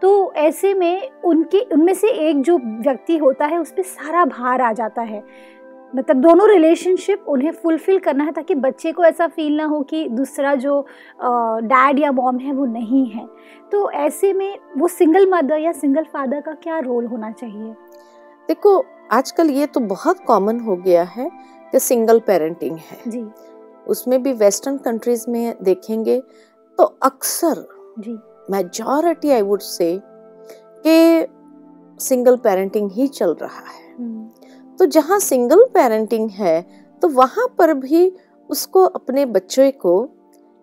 तो 0.02 0.32
ऐसे 0.32 0.72
में 0.74 1.10
उनके, 1.24 1.60
उनमें 1.62 1.92
से 1.94 2.08
एक 2.28 2.40
जो 2.42 2.56
व्यक्ति 2.58 3.16
होता 3.16 3.46
है, 3.46 3.58
उस 3.58 3.70
पर 3.72 3.82
सारा 3.82 4.24
भार 4.24 4.60
आ 4.60 4.72
जाता 4.72 5.02
है। 5.02 5.22
मतलब 5.94 6.16
दोनों 6.16 6.48
रिलेशनशिप 6.48 7.24
उन्हें 7.28 7.50
फुलफिल 7.52 7.98
करना 7.98 8.24
है 8.24 8.32
ताकि 8.32 8.54
बच्चे 8.56 8.92
को 8.92 9.04
ऐसा 9.04 9.26
फील 9.26 9.56
ना 9.56 9.64
हो 9.64 9.80
कि 9.82 10.08
दूसरा 10.10 10.54
जो 10.56 10.80
डैड 11.22 11.98
या 11.98 12.12
मॉम 12.12 12.38
है 12.38 12.52
वो 12.52 12.64
नहीं 12.64 13.04
है। 13.06 13.26
तो 13.72 13.90
ऐसे 13.90 14.32
में 14.32 14.58
वो 14.78 14.88
सिंगल 14.88 15.30
मदर 15.30 15.58
या 15.58 15.72
सिंगल 15.72 16.04
फादर 16.04 16.40
का 16.40 16.52
क्या 16.54 16.78
रोल 16.78 17.06
होना 17.06 17.30
चाहिए? 17.32 17.72
देखो 18.48 18.84
आजकल 19.12 19.50
ये 19.50 19.66
तो 19.66 19.80
बहुत 19.82 20.18
कॉमन 20.26 20.60
हो 20.60 20.76
गया 20.76 21.02
है 21.06 21.30
कि 21.72 21.78
सिंगल 21.80 22.20
पेरेंटिंग 22.20 22.76
है। 22.80 22.98
जी। 23.08 23.24
उसमें 23.86 24.22
भी 24.22 24.32
वेस्टर्न 24.32 24.76
कंट्रीज़ 24.78 25.24
में 25.30 25.54
देखेंगे 25.62 26.20
तो 26.78 26.84
अक्सर 27.02 27.64
जी। 27.98 28.18
मेजॉरिटी 28.50 29.30
आई 29.30 29.42
वुड 29.42 29.60
से 29.60 29.98
कि 30.86 31.26
सिंगल 32.00 32.36
पेरेंटिंग 32.36 32.90
ही 32.92 33.06
चल 33.08 33.34
रहा 33.42 33.68
है। 33.68 33.83
तो 34.78 34.86
जहाँ 34.86 35.18
सिंगल 35.18 35.64
पेरेंटिंग 35.64 36.30
है 36.30 36.66
तो 37.02 37.08
वहाँ 37.08 37.46
पर 37.58 37.74
भी 37.74 38.12
उसको 38.50 38.84
अपने 38.84 39.26
बच्चे 39.26 39.70
को 39.70 40.08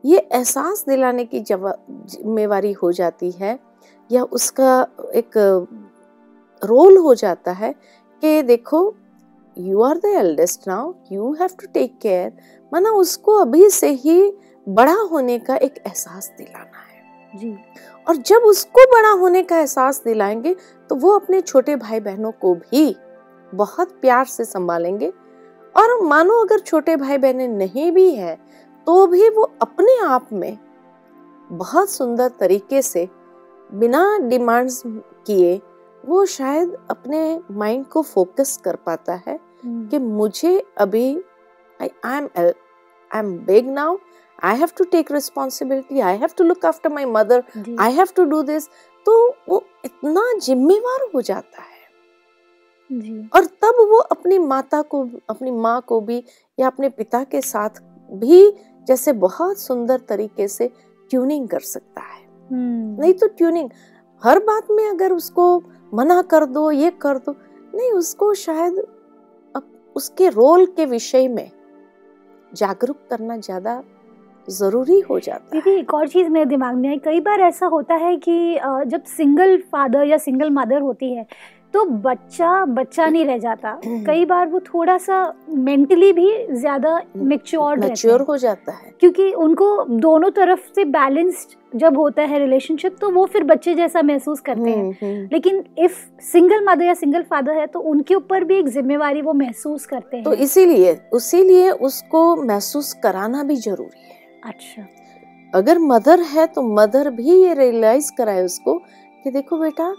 ये 0.06 0.18
एहसास 0.18 0.86
दिलाने 0.90 1.26
की 1.26 1.40
जिम्मेवारी 1.40 2.72
हो 2.72 2.92
जाती 2.92 3.32
है 3.32 3.60
या 4.12 4.24
उसका 4.24 4.88
एक 5.16 5.38
रोल 6.64 6.98
हो 6.98 7.16
जाता 7.16 7.52
है 7.52 7.76
कि 8.22 8.42
देखो 8.42 8.96
you 9.58 9.82
are 9.82 9.98
the 9.98 10.06
eldest 10.06 10.68
now 10.68 10.94
you 11.12 11.34
have 11.34 11.48
to 11.48 11.68
take 11.74 12.00
care 12.02 12.34
माना 12.74 12.90
उसको 12.90 13.36
अभी 13.36 13.70
से 13.70 13.90
ही 13.90 14.34
बड़ा 14.70 14.94
होने 14.94 15.40
का 15.40 15.56
एक 15.56 15.78
एहसास 15.88 16.32
दिलाना 16.38 16.78
है। 16.78 17.40
जी। 17.40 17.58
और 18.08 18.16
जब 18.16 18.36
उसको 18.36 18.86
बड़ा 18.92 19.10
होने 19.10 19.44
का 19.44 19.60
एहसास 19.60 20.02
दिलाएँगे 20.06 20.56
तो 20.90 20.96
वो 20.96 21.12
अपने 21.12 21.42
छोटे 21.42 21.76
भाई 21.76 22.00
बहनों 22.00 22.32
को 22.32 22.56
भी 22.56 22.96
बहुत 23.56 23.92
प्यार 24.02 24.26
से 24.26 24.46
संभालेंगे। 24.46 25.12
और 25.76 26.02
मानो 26.02 26.40
अगर 26.44 26.60
छोटे 26.60 26.96
भाई 26.96 27.18
बहनें 27.18 27.48
नहीं 27.48 27.92
भी 27.92 28.10
है 28.16 28.36
तो 28.88 29.06
भी 29.08 29.30
वो 29.30 29.44
अपने 29.62 29.98
आप 30.06 30.28
में 30.34 30.58
बहुत 31.50 31.90
सुंदर 31.90 32.30
तरीके 32.40 32.82
से 32.82 33.08
बिना 33.70 34.18
डिमांड्स 34.20 34.82
किए 34.88 35.60
वो 36.04 36.26
शायद 36.26 36.76
अपने 36.90 37.40
माइंड 37.52 37.86
को 37.86 38.02
फोकस 38.02 38.60
कर 38.64 38.76
पाता 38.76 39.14
है 39.28 39.40
हम्म, 39.66 39.88
कि 39.88 40.00
मुझे 40.00 40.58
अभी 40.78 41.06
I 41.80 41.88
am 42.18 42.30
I 42.38 42.52
am 43.12 43.38
big 43.46 43.70
now 43.70 43.98
I 44.44 44.58
have 44.58 44.70
to 44.78 44.84
take 44.92 45.12
responsibility 45.12 46.00
I 46.00 46.18
have 46.18 46.30
to 46.38 46.44
look 46.44 46.66
after 46.66 46.90
my 46.90 47.06
mother 47.06 47.44
I 47.80 47.94
have 47.94 48.08
to 48.16 48.24
do 48.24 48.42
this 48.44 48.68
तो 49.06 49.14
वो 49.50 49.64
इतना 49.86 50.32
जिम्मेवार 50.38 51.08
हो 51.16 51.22
जाता 51.22 51.62
है। 51.62 51.71
जी। 52.92 53.30
और 53.36 53.46
तब 53.64 53.76
वो 53.90 53.98
अपनी 54.12 54.38
माता 54.40 54.82
को 54.84 55.08
अपनी 55.30 55.52
माँ 55.52 55.80
को 55.88 56.00
भी 56.02 56.24
या 56.58 56.68
अपने 56.68 56.90
पिता 56.90 57.24
के 57.24 57.42
साथ 57.42 57.82
भी 58.10 58.50
जैसे 58.88 59.14
बहुत 59.20 59.60
सुंदर 59.60 60.00
तरीके 60.10 60.48
से 60.48 60.70
ट्यूनिंग 61.12 61.48
कर 61.50 61.60
सकता 61.60 62.02
है। 62.02 62.20
हम्म, 62.50 63.02
नहीं 63.02 63.14
तो 63.14 63.28
ट्यूनिंग 63.28 63.70
हर 64.24 64.40
बात 64.40 64.68
में 64.72 64.88
अगर 64.90 65.12
उसको 65.12 65.46
मना 65.94 66.22
कर 66.22 66.46
दो 66.48 66.70
ये 66.72 66.90
कर 67.02 67.18
दो 67.18 67.36
नहीं 67.74 67.92
उसको 67.92 68.34
शायद 68.34 68.78
अब 69.56 69.64
उसके 69.96 70.30
रोल 70.30 70.66
के 70.66 70.86
विषय 70.86 71.28
में 71.28 71.50
जागरूक 72.52 72.98
करना 73.10 73.38
ज़्यादा 73.38 73.82
ज़रूरी 74.48 75.00
हो 75.00 75.20
जाता 75.20 75.44
है। 75.46 75.62
दीदी 75.62 75.80
एक 75.80 75.94
और 75.94 76.08
चीज़ 76.08 76.30
मेरे 76.30 76.46
दिमाग 76.46 76.76
में 76.76 76.90
आई 76.90 76.98
कई 76.98 77.20
बार 77.20 77.42
ऐसा 77.42 77.66
होता 77.66 77.96
है 77.96 78.16
कि 78.18 78.60
जब 78.88 79.04
सिंगल 79.08 79.58
फादर 79.72 80.06
या 80.06 80.18
सिंगल 80.18 80.50
मदर 80.50 80.82
होती 80.82 81.14
है 81.14 81.26
तो 81.74 81.84
बच्चा 81.86 82.66
बच्चा 82.66 83.06
नहीं 83.06 83.26
रह 83.26 83.38
जाता। 83.38 83.80
कई 83.86 84.26
बार 84.26 84.48
वो 84.48 84.60
थोड़ा 84.60 84.98
सा 84.98 85.22
मेंटली 85.50 86.12
भी 86.14 86.30
ज़्यादा 86.52 87.00
मेच्योर 87.18 87.80
मैच्योर 87.80 88.22
हो। 88.22 88.38
जाता 88.38 88.72
है। 88.72 88.92
क्योंकि 89.00 89.32
उनको 89.34 89.86
दोनों 89.90 90.30
तरफ़ 90.32 90.60
से 90.76 90.86
बैलेंस्ड 90.86 91.58
जब 91.74 91.98
होता 91.98 92.22
है 92.22 92.40
रिलेशनशिप 92.40 92.96
तो 93.02 93.10
वो 93.10 93.26
फिर 93.26 93.44
बच्चे 93.44 93.76
जैसा 93.76 94.02
महसूस 94.02 94.40
करते 94.40 94.70
हैं। 94.70 94.78
हम्म, 94.78 94.94
हम्म। 95.02 95.28
लेकिन 95.32 95.64
इफ़ 95.80 96.00
सिंगल 96.22 96.66
मदर 96.66 96.86
या 96.86 96.94
सिंगल 96.94 97.22
फादर 97.22 97.58
है 97.58 97.68
तो 97.68 97.80
उनके 97.80 98.16
ऊपर 98.16 98.44
भी 98.44 98.56
एक 98.56 98.68
जिम्मेवारी 98.70 99.22
वो 99.22 99.34
महसूस 99.34 99.86
करते 99.86 100.18
हैं। 100.18 100.24
तो 100.26 100.34
इसीलिए 100.34 101.00
उसीलिए 101.14 101.70
उसको 101.72 102.36
महसूस 102.36 102.94
कराना 102.94 103.44
भी 103.44 103.56
ज़रूरी 103.56 104.00
है। 104.04 104.20
अच्छा। 104.44 104.88
अगर 105.54 105.80
मदर 105.80 106.20
है 106.20 106.46
तो 106.48 106.62
मदर 106.76 107.10
भी 107.10 107.32
ये 107.44 107.54
रियलाइज़ 107.54 108.12
कराए 108.18 108.44
उसको 108.44 108.74
कि 109.26 109.32
देखो 109.32 109.58
बेटा 109.58 109.96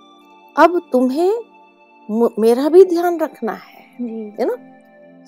अब 0.56 0.80
तुम्हें 0.92 1.32
मेरा 2.10 2.68
भी 2.68 2.84
ध्यान 2.84 3.18
रखना 3.20 3.52
है 3.52 3.84
जी। 4.00 4.46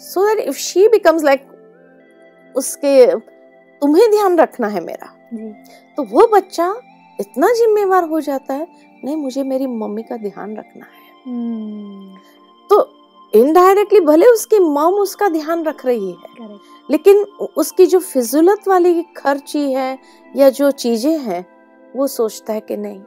So 0.01 0.27
that 0.27 0.39
if 0.49 0.57
she 0.57 0.89
becomes 0.89 1.25
like 1.25 1.47
उसके 2.55 3.07
तुम्हें 3.83 4.11
ध्यान 4.11 4.39
रखना 4.39 4.69
है 4.69 4.81
मेरा। 4.81 5.07
तो 5.99 6.03
वो 6.03 6.27
बच्चा 6.27 6.75
इतना 7.19 7.53
जिम्मेवार 7.55 8.05
हो 8.05 8.21
जाता 8.21 8.55
है 8.55 8.67
नहीं 9.05 9.17
मुझे 9.17 9.43
मेरी 9.43 9.67
मम्मी 9.67 10.03
का 10.03 10.17
ध्यान 10.17 10.57
रखना 10.57 10.87
है। 10.87 11.03
हम्म। 11.27 12.17
तो 12.71 12.87
इनडायरेक्टली 13.33 14.01
भले 14.01 14.27
उसकी 14.27 14.59
मॉम 14.59 14.95
उसका 14.95 15.29
ध्यान 15.29 15.65
रख 15.65 15.85
रही 15.87 16.11
है 16.11 16.49
लेकिन 16.89 17.23
उसकी 17.57 17.87
जो 17.87 17.99
फिजुलत 18.01 18.69
वाली 18.69 19.03
खर्ची 19.17 19.73
है 19.73 19.99
या 20.37 20.51
जो 20.51 20.71
चीज़ें 20.71 21.19
हैं 21.19 21.45
वो 21.97 22.07
सोचता 22.07 22.53
है 22.53 22.61
कि 22.61 22.77
नहीं 22.77 23.01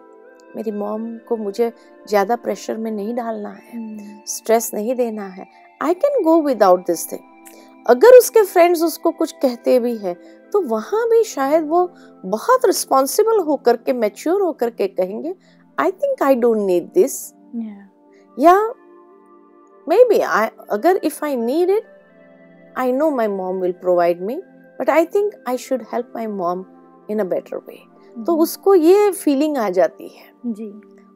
मेरी 0.58 0.72
मॉम 0.72 1.18
को 1.18 1.38
मुझे 1.38 1.72
ज़्यादा 2.08 2.36
प्रेशर 2.36 2.78
में 2.78 2.92
नहीं 2.92 3.16
डालना 3.16 3.50
है 3.50 3.82
स्ट्रेस 4.28 4.72
नहीं 4.74 4.96
देना 4.96 5.28
है। 5.28 5.48
I 5.82 5.94
can 5.94 6.24
go 6.24 6.42
without 6.42 6.88
this 6.88 7.12
thing 7.12 7.20
अगर 7.88 8.18
उसके 8.18 8.44
फ्रेंड्स 8.44 8.84
उसको 8.84 9.12
कुछ 9.12 9.32
कहते 9.32 9.80
भी 9.80 9.98
है 9.98 10.14
तो 10.54 10.62
वहाँ 10.62 11.10
भी 11.10 11.24
शायद 11.24 11.68
वो 11.68 11.94
बहुत 12.26 12.66
रिस्पॉन्सिबल 12.66 13.40
होकर 13.40 13.78
के 13.78 13.94
मैच्योर 13.94 14.42
होकर 14.42 14.70
के 14.70 14.88
कहेंगे 14.88 15.36
I 15.80 15.92
think 15.92 16.24
I 16.24 16.36
don't 16.36 16.58
need 16.58 16.92
this 16.94 17.34
या 18.40 18.56
मे 19.90 20.04
बी 20.04 20.20
आई 20.20 20.48
अगर 20.72 21.00
if 21.04 21.26
I 21.26 21.36
need 21.36 21.70
it 21.70 21.84
I 22.78 22.92
know 22.92 23.12
my 23.12 23.28
mom 23.28 23.62
will 23.62 23.72
provide 23.72 24.22
me 24.22 24.42
but 24.80 24.90
I 24.90 25.06
think 25.06 25.34
I 25.48 25.58
should 25.58 25.86
help 25.94 26.14
my 26.16 26.28
mom 26.28 26.66
in 27.10 27.20
a 27.20 27.24
better 27.24 27.58
way 27.58 27.97
तो 28.18 28.36
उसको 28.36 28.76
ये 28.76 29.10
feeling 29.14 29.58
आ 29.58 29.70
जाती 29.70 30.08
है। 30.08 30.32
जी। 30.48 30.70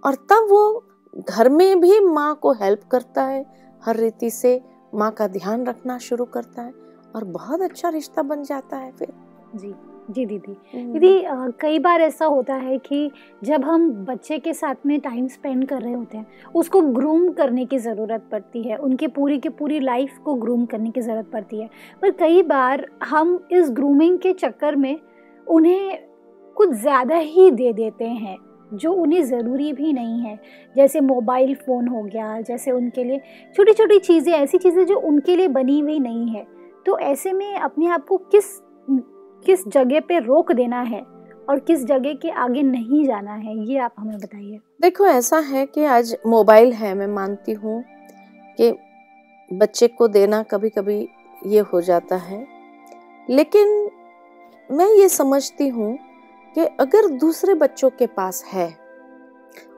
और 0.04 0.16
तब 0.30 0.48
वो 0.50 0.84
घर 1.30 1.50
में 1.50 1.80
भी 1.82 2.00
माँ 2.02 2.34
को 2.36 2.52
हेल्प 2.54 2.84
करता 2.92 3.24
है 3.24 3.46
हर 3.84 3.96
रीति 3.96 4.30
से 4.32 4.60
माँ 4.94 5.12
का 5.12 5.28
ध्यान 5.28 5.66
रखना 5.66 5.98
शुरू 6.00 6.26
करता 6.26 6.62
है 6.62 6.74
और 7.16 7.24
बहुत 7.24 7.62
अच्छा 7.62 7.90
रिश्ता 7.90 8.22
बन 8.24 8.44
जाता 8.44 8.78
है 8.78 8.92
फिर। 8.92 9.14
जी 9.56 9.74
जी 10.10 10.26
दीदी। 10.26 10.54
दीदी 10.76 11.24
कई 11.62 11.80
बार 11.80 12.02
ऐसा 12.02 12.26
होता 12.26 12.56
है 12.56 12.78
कि 12.78 13.12
जब 13.44 13.64
हम 13.64 13.90
बच्चे 14.06 14.38
के 14.40 14.54
साथ 14.54 14.86
में 14.86 15.00
टाइम 15.00 15.28
स्पेंड 15.28 15.68
कर 15.68 15.82
रहे 15.82 15.94
होते 15.94 16.18
हैं 16.18 16.52
उसको 16.56 16.82
ग्रूम 16.82 17.30
करने 17.32 17.66
की 17.66 17.78
ज़रूरत 17.78 18.28
पड़ती 18.32 18.64
है 18.64 18.78
उनके 18.78 19.08
पूरी 19.08 19.38
की 19.40 19.50
पूरी 19.50 19.80
लाइफ 19.80 20.18
को 20.26 20.34
ग्रूम 20.36 20.66
करने 20.66 20.92
की 20.92 21.02
ज़रूरत 21.02 21.30
पड़ती 21.34 21.62
है। 21.62 21.70
पर 22.02 22.12
कई 22.12 22.42
बार 22.44 22.86
हम 23.04 23.40
इस 23.52 23.70
ग्रूमिंग 23.72 24.18
के 24.20 24.34
चक्कर 24.34 24.76
में 24.76 25.00
उन्हें 25.48 26.11
कुछ 26.58 26.70
ज़्यादा 26.72 27.16
ही 27.18 27.50
दे 27.52 27.72
देते 27.74 28.06
हैं, 28.06 28.38
जो 28.72 28.92
उन्हें 28.94 29.24
ज़रूरी 29.24 29.72
भी 29.74 29.94
नहीं 29.94 30.20
है। 30.22 30.40
जैसे 30.76 31.00
मोबाइल 31.02 31.54
फ़ोन 31.56 31.88
हो 31.88 32.02
गया, 32.04 32.40
जैसे 32.42 32.72
उनके 32.72 33.04
लिए 33.04 33.22
छोटी 33.56 33.74
छोटी 33.74 34.00
चीज़ें, 34.00 34.34
ऐसी 34.34 34.58
चीज़ें 34.58 34.86
जो 34.86 35.00
उनके 35.00 35.36
लिए 35.36 35.48
बनी 35.50 35.80
हुई 35.80 36.00
नहीं 36.00 36.28
है। 36.30 36.46
तो 36.86 36.98
ऐसे 37.00 37.34
में 37.34 37.56
अपने 37.56 37.88
आप 37.88 38.06
को 38.08 38.18
किस 38.32 38.60
किस 39.46 39.68
जगह 39.68 40.00
पे 40.00 40.20
रोक 40.20 40.52
देना 40.52 40.82
है 40.82 41.02
और 41.50 41.60
किस 41.60 41.86
जगह 41.86 42.14
के 42.14 42.30
आगे 42.32 42.62
नहीं 42.64 43.04
जाना 43.06 43.34
है, 43.34 43.58
ये 43.66 43.78
आप 43.78 43.94
हमें 43.98 44.18
बताइए। 44.18 44.60
देखो, 44.82 45.06
ऐसा 45.06 45.40
है 45.40 45.66
कि 45.66 45.86
आज 45.86 46.16
मोबाइल 46.28 46.74
है, 46.74 46.94
मैं 46.96 47.08
मानती 47.08 47.54
हूँ 47.54 47.84
कि 48.58 48.72
बच्चे 49.52 49.88
को 49.88 50.08
देना 50.08 50.42
कभी 50.44 50.70
कभी 50.70 50.98
ये 51.46 51.60
हो 51.74 51.82
जाता 51.82 52.16
है। 52.18 52.46
लेकिन 53.30 53.90
मैं 54.70 54.88
ये 54.92 55.08
समझती 55.10 55.68
हूँ 55.68 55.98
कि 56.56 56.66
अगर 56.66 57.08
दूसरे 57.08 57.54
बच्चों 57.54 57.90
के 57.90 58.08
पास 58.08 58.44
है 58.46 58.78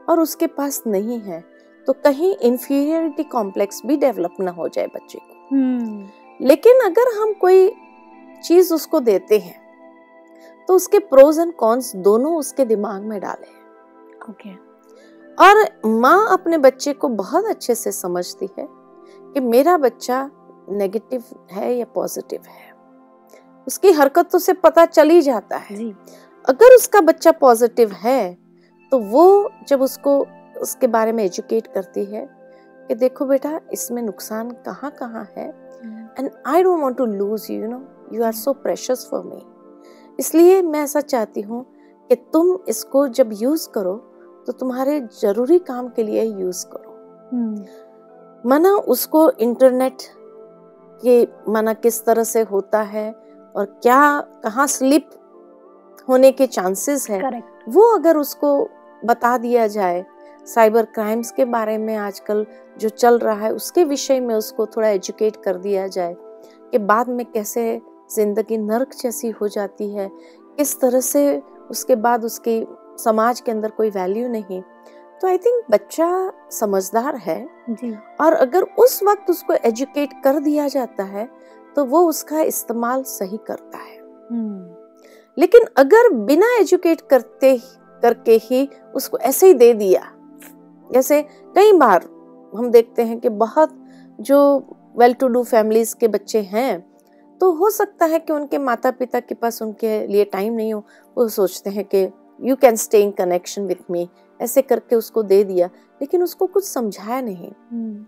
और 0.09 0.19
उसके 0.19 0.47
पास 0.47 0.83
नहीं 0.87 1.19
है 1.19 1.43
तो 1.87 1.93
कहीं 1.93 2.35
इंफीरियरिटी 2.35 3.23
कॉम्प्लेक्स 3.23 3.81
भी 3.85 3.97
डेवलप 3.97 4.35
ना 4.39 4.51
हो 4.51 4.67
जाए 4.67 4.87
बच्चे 4.87 5.19
को। 5.21 5.33
hmm. 5.47 6.07
लेकिन 6.41 6.79
अगर 6.79 7.17
हम 7.21 7.33
कोई 7.33 7.73
चीज़ 8.43 8.73
उसको 8.73 8.99
देते 8.99 9.39
हैं 9.39 9.63
तो 10.67 10.75
उसके 10.75 10.99
प्रोज 10.99 11.39
एंड 11.39 11.55
कॉन्स 11.55 11.95
दोनों 11.95 12.35
उसके 12.37 12.65
दिमाग 12.65 13.01
में 13.01 13.19
डाले 13.21 13.63
ओके। 14.31 14.53
और 15.35 15.65
माँ 15.85 16.27
अपने 16.31 16.57
बच्चे 16.57 16.93
को 16.93 17.07
बहुत 17.07 17.45
अच्छे 17.45 17.75
से 17.75 17.91
समझती 17.91 18.49
है 18.59 18.67
कि 19.33 19.39
मेरा 19.39 19.77
बच्चा 19.77 20.31
नेगेटिव 20.69 21.23
है 21.51 21.75
या 21.75 21.85
पॉजिटिव 21.85 22.41
है। 22.47 22.73
उसकी 23.67 23.91
हरकतों 23.91 24.39
से 24.39 24.53
पता 24.53 24.85
चल 24.85 25.09
ही 25.09 25.21
जाता 25.21 25.57
है। 25.57 25.75
जी। 25.75 25.95
अगर 26.47 26.75
उसका 26.75 27.01
बच्चा 27.01 27.31
पॉजिटिव 27.31 27.91
है 27.91 28.37
तो 28.91 28.99
वो 28.99 29.51
जब 29.67 29.81
उसको 29.81 30.25
उसके 30.61 30.87
बारे 30.87 31.11
में 31.11 31.23
एजुकेट 31.23 31.67
करती 31.67 32.05
है 32.05 32.25
कि 32.87 32.95
देखो 32.95 33.25
बेटा 33.25 33.59
इसमें 33.73 34.01
नुकसान 34.01 34.51
कहाँ 34.51 34.91
कहाँ 34.91 35.27
है 35.37 35.47
and 36.19 36.29
I 36.47 36.63
don't 36.63 36.81
want 36.81 36.97
to 36.97 37.05
lose 37.05 37.47
you 37.51 37.67
know 37.67 37.81
you 38.13 38.23
are 38.23 38.31
so 38.31 38.53
precious 38.53 39.07
for 39.11 39.23
me 39.23 39.41
इसलिए 40.19 40.61
मैं 40.61 40.83
ऐसा 40.83 41.01
चाहती 41.01 41.41
हूँ 41.41 41.65
कि 42.09 42.15
तुम 42.15 42.57
इसको 42.67 43.07
जब 43.07 43.29
यूज़ 43.33 43.69
करो 43.69 43.95
तो 44.47 44.51
तुम्हारे 44.51 44.99
ज़रूरी 45.21 45.59
काम 45.59 45.87
के 45.87 46.03
लिए 46.03 46.23
यूज़ 46.23 46.65
करो। 46.65 46.91
हम्म, 47.33 47.65
मना 48.45 48.69
उसको 48.69 49.29
इंटरनेट 49.31 50.01
के 51.01 51.27
माना 51.51 51.73
किस 51.73 52.05
तरह 52.05 52.23
से 52.23 52.41
होता 52.41 52.81
है 52.81 53.11
और 53.55 53.65
क्या 53.83 54.21
कहाँ 54.43 54.67
स्लिप 54.67 55.09
होने 56.07 56.31
के 56.31 56.47
चांसेस 56.47 57.09
है। 57.09 57.41
वो 57.69 57.93
अगर 57.95 58.17
उसको 58.17 58.57
बता 59.05 59.37
दिया 59.37 59.67
जाए 59.67 60.03
साइबर 60.47 60.85
क्राइम्स 60.85 61.31
के 61.31 61.45
बारे 61.45 61.77
में 61.77 61.95
आजकल 61.97 62.45
जो 62.79 62.89
चल 62.89 63.17
रहा 63.19 63.35
है 63.35 63.51
उसके 63.53 63.83
विषय 63.83 64.19
में 64.19 64.33
उसको 64.35 64.65
थोड़ा 64.65 64.87
एजुकेट 64.89 65.35
कर 65.35 65.57
दिया 65.57 65.87
जाए 65.87 66.15
कि 66.71 66.77
बाद 66.79 67.09
में 67.09 67.25
कैसे 67.25 67.81
ज़िंदगी 68.11 68.57
नरक 68.57 68.93
जैसी 68.93 69.29
हो 69.31 69.47
जाती 69.47 69.89
है 69.93 70.09
किस 70.57 70.79
तरह 70.81 70.99
से 71.01 71.41
उसके 71.71 71.95
बाद 71.97 72.25
उसकी 72.25 72.65
समाज 72.99 73.39
के 73.41 73.51
अंदर 73.51 73.69
कोई 73.69 73.89
वैल्यू 73.89 74.27
नहीं। 74.27 74.61
तो 75.21 75.27
आई 75.27 75.37
थिंक 75.37 75.63
बच्चा 75.71 76.31
समझदार 76.51 77.15
है 77.17 77.39
जी। 77.69 77.95
और 78.21 78.33
अगर 78.33 78.63
उस 78.79 79.01
वक्त 79.03 79.29
उसको 79.29 79.53
एजुकेट 79.65 80.13
कर 80.23 80.39
दिया 80.39 80.67
जाता 80.67 81.03
है 81.03 81.27
तो 81.75 81.85
वो 81.85 82.07
उसका 82.09 82.41
इस्तेमाल 82.41 83.03
सही 83.03 83.37
करता 83.47 83.77
है। 83.77 83.97
हम्म। 83.97 84.72
लेकिन 85.37 85.65
अगर 85.77 86.09
बिना 86.25 86.47
एजुकेट 86.59 87.01
करते 87.01 87.57
करके 88.01 88.39
ही 88.43 88.67
उसको 88.95 89.17
ऐसे 89.17 89.47
ही 89.47 89.53
दे 89.53 89.73
दिया। 89.73 90.01
जैसे 90.89 91.21
कई 91.55 91.71
बार 91.73 92.03
हम 92.53 92.69
देखते 92.71 93.03
हैं 93.03 93.19
कि 93.19 93.29
बहुत 93.29 93.75
जो 94.19 94.39
वेल 94.97 95.13
टू 95.13 95.27
डू 95.27 95.43
फैमिलीज़ 95.43 95.95
के 95.95 96.07
बच्चे 96.07 96.41
हैं 96.41 96.83
तो 97.41 97.51
हो 97.51 97.69
सकता 97.69 98.05
है 98.05 98.19
कि 98.19 98.33
उनके 98.33 98.57
माता 98.57 98.91
पिता 98.91 99.19
के 99.19 99.35
पास 99.35 99.61
उनके 99.61 100.05
लिए 100.07 100.25
टाइम 100.25 100.53
नहीं 100.53 100.73
हो। 100.73 100.83
वो 101.17 101.27
सोचते 101.29 101.69
हैं 101.69 101.83
कि 101.85 102.07
you 102.39 102.55
can 102.55 102.75
stay 102.75 103.01
in 103.01 103.11
connection 103.11 103.65
with 103.65 103.91
me 103.91 104.07
ऐसे 104.39 104.61
करके 104.61 104.95
उसको 104.95 105.23
दे 105.23 105.43
दिया 105.43 105.67
लेकिन 106.01 106.23
उसको 106.23 106.47
कुछ 106.47 106.63
समझाया 106.65 107.19
नहीं। 107.21 107.51
हम्म, 107.71 108.05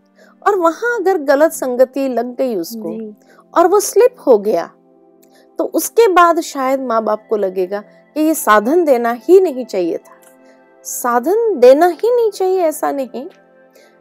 और 0.47 0.55
वहाँ 0.55 0.95
अगर 0.99 1.17
गलत 1.23 1.51
संगति 1.51 2.07
लग 2.07 2.35
गई 2.35 2.55
उसको 2.55 2.97
और 3.53 3.67
वो 3.67 3.79
स्लिप 3.79 4.15
हो 4.27 4.37
गया 4.37 4.69
तो 5.57 5.63
उसके 5.63 6.07
बाद 6.07 6.39
शायद 6.39 6.79
माँ 6.81 7.03
बाप 7.03 7.27
को 7.29 7.37
लगेगा 7.37 7.79
कि 7.81 8.21
ये 8.21 8.33
साधन 8.33 8.85
देना 8.85 9.11
ही 9.11 9.39
नहीं 9.39 9.65
चाहिए 9.65 9.97
था। 9.97 10.13
साधन 10.83 11.59
देना 11.59 11.87
ही 11.87 12.15
नहीं 12.15 12.31
चाहिए 12.31 12.59
ऐसा 12.59 12.91
नहीं। 12.91 13.29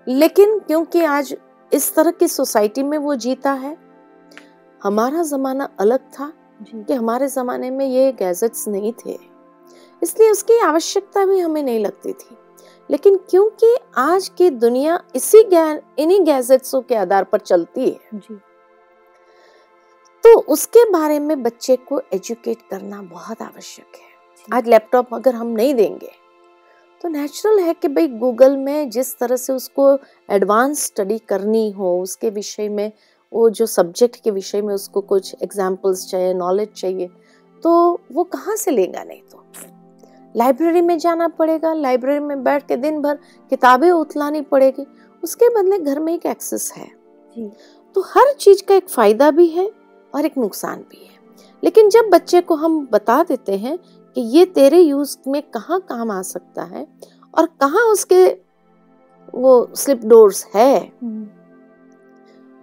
लेकिन 0.09 0.59
क्योंकि 0.59 1.05
आज 1.05 1.37
इस 1.73 1.95
तरह 1.95 2.11
की 2.11 2.29
सोसाइटी 2.29 2.83
में 2.83 2.99
वो 2.99 3.15
जीता 3.15 3.53
है 3.53 3.77
हमारा 4.83 5.23
जमाना 5.23 5.69
अलग 5.81 5.99
था 5.99 6.33
कि 6.75 6.93
हमारे 6.93 7.29
जमाने 7.29 7.71
में 7.71 7.87
ये 7.87 8.13
गैजेट्स 8.13 8.69
नहीं 8.69 8.93
थे। 8.93 9.19
इसलिए 10.03 10.31
उसकी 10.31 10.59
आवश्यकता 10.59 11.27
भी 11.27 11.41
हमें 11.41 11.63
नहीं 11.63 11.85
लगती 11.85 12.13
थी। 12.13 12.37
लेकिन 12.91 13.17
क्योंकि 13.17 13.77
आज 13.97 14.29
की 14.29 14.51
दुनिया 14.51 15.01
इसी 15.15 15.39
इन्हीं 15.99 16.25
गैजेट्सों 16.25 16.81
के 16.81 16.95
आधार 16.95 17.25
पर 17.25 17.39
चलती 17.39 17.91
है 17.91 18.01
जी। 18.15 18.41
तो 20.25 20.39
उसके 20.49 20.85
बारे 20.91 21.19
में 21.19 21.43
बच्चे 21.43 21.75
को 21.79 22.01
एजुकेट 22.15 22.59
करना 22.71 23.01
बहुत 23.03 23.43
आवश्यक 23.43 23.97
है। 23.97 24.57
आज 24.57 24.69
लैपटॉप 24.69 25.13
अगर 25.15 25.35
हम 25.35 25.47
नहीं 25.47 25.75
देंगे 25.75 26.11
तो 27.01 27.09
नेचुरल 27.09 27.59
है 27.59 27.75
कि 27.75 27.89
भाई 27.89 28.09
गूगल 28.09 28.57
में 28.57 28.91
जिस 28.91 29.19
तरह 29.19 29.37
से 29.37 29.53
उसको 29.53 29.93
एडवांस 30.31 30.85
स्टडी 30.85 31.19
करनी 31.19 31.71
हो 31.71 31.93
उसके 32.03 32.31
विषय 32.31 32.69
में 32.69 32.93
वो 33.33 33.49
जो 33.51 33.67
सब्जेक्ट 33.67 34.17
के 34.25 34.31
विषय 34.31 34.63
में 34.63 34.75
उसको 34.75 35.01
कुछ 35.03 35.35
एग्जाम्पल्स 35.43 36.07
चाहिए 36.09 36.33
नॉलेज 36.35 36.73
चाहिए 36.73 37.11
तो 37.65 38.01
वो 38.13 38.25
कहाँ 38.25 38.57
से 38.57 38.71
लेगा 38.71 39.05
नहीं 39.05 39.21
तो? 39.23 39.45
लाइब्रेरी 40.37 40.81
में 40.81 40.99
जाना 40.99 41.29
पड़ेगा 41.29 41.73
लाइब्रेरी 41.75 42.21
में 42.21 42.45
बैठ 42.45 42.69
के 42.69 42.77
दिन 42.77 43.01
भर 43.03 43.19
किताबें 43.51 43.91
उतलानी 43.91 44.41
पड़ेगी 44.41 44.87
उसके 45.23 45.55
बदले 45.55 45.79
घर 45.79 46.01
में 46.01 46.13
एक 46.15 46.27
एक्सेस 46.27 46.73
है। 46.77 46.91
तो 47.97 48.01
हर 48.07 48.33
चीज़ 48.33 48.63
का 48.69 48.75
एक 48.75 48.89
फ़ायदा 48.89 49.31
भी 49.31 49.49
है 49.49 49.71
और 50.15 50.25
एक 50.25 50.39
नुकसान 50.39 50.81
भी 50.81 51.05
है। 51.05 51.19
लेकिन 51.65 51.89
जब 51.89 52.11
बच्चे 52.13 52.41
को 52.41 52.55
हम 52.55 52.87
बता 52.93 53.23
देते 53.23 53.57
हैं 53.59 53.79
कि 54.17 54.21
ये 54.21 54.45
तेरे 54.47 54.81
यूज़ 54.81 55.17
में 55.27 55.43
कहाँ 55.43 55.81
काम 55.81 56.11
आ 56.11 56.23
सकता 56.23 56.63
है 56.63 56.87
और 57.35 57.47
कहाँ 57.47 57.85
उसके 57.85 58.27
वो 59.35 59.69
स्लिप 59.75 60.01
डोर्स 60.05 60.45
है। 60.55 60.93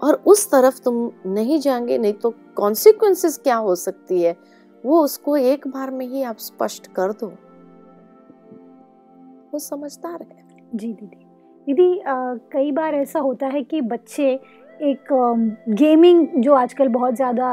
और 0.02 0.24
उस 0.28 0.52
तरफ़ 0.52 0.82
तुम 0.82 1.12
नहीं 1.26 1.60
जाएँगे, 1.60 1.98
नहीं 1.98 2.14
तो 2.14 2.34
कॉन्सिक्वेंसेस 2.56 3.38
क्या 3.38 3.56
हो 3.56 3.76
सकती 3.76 4.22
है? 4.22 4.38
वो 4.86 5.04
उसको 5.04 5.38
एक 5.38 5.68
बार 5.68 5.92
में 5.92 6.06
ही 6.08 6.24
आप 6.24 6.38
स्पष्ट 6.38 6.88
कर 6.88 7.12
दो। 7.12 7.28
वो 9.54 9.60
समझदार 9.60 10.22
है। 10.22 10.48
जी, 10.76 10.94
दीदी। 10.94 11.26
दीदी 11.68 12.02
कई 12.54 12.72
बार 12.72 12.96
ऐसा 12.96 13.20
होता 13.20 13.48
है 13.48 13.64
कि 13.64 13.82
बच्चे 13.82 14.40
एक 14.82 15.12
गेमिंग 15.70 16.28
जो 16.36 16.54
आजकल 16.54 16.88
बहुत 16.90 17.16
ज़्यादा 17.16 17.50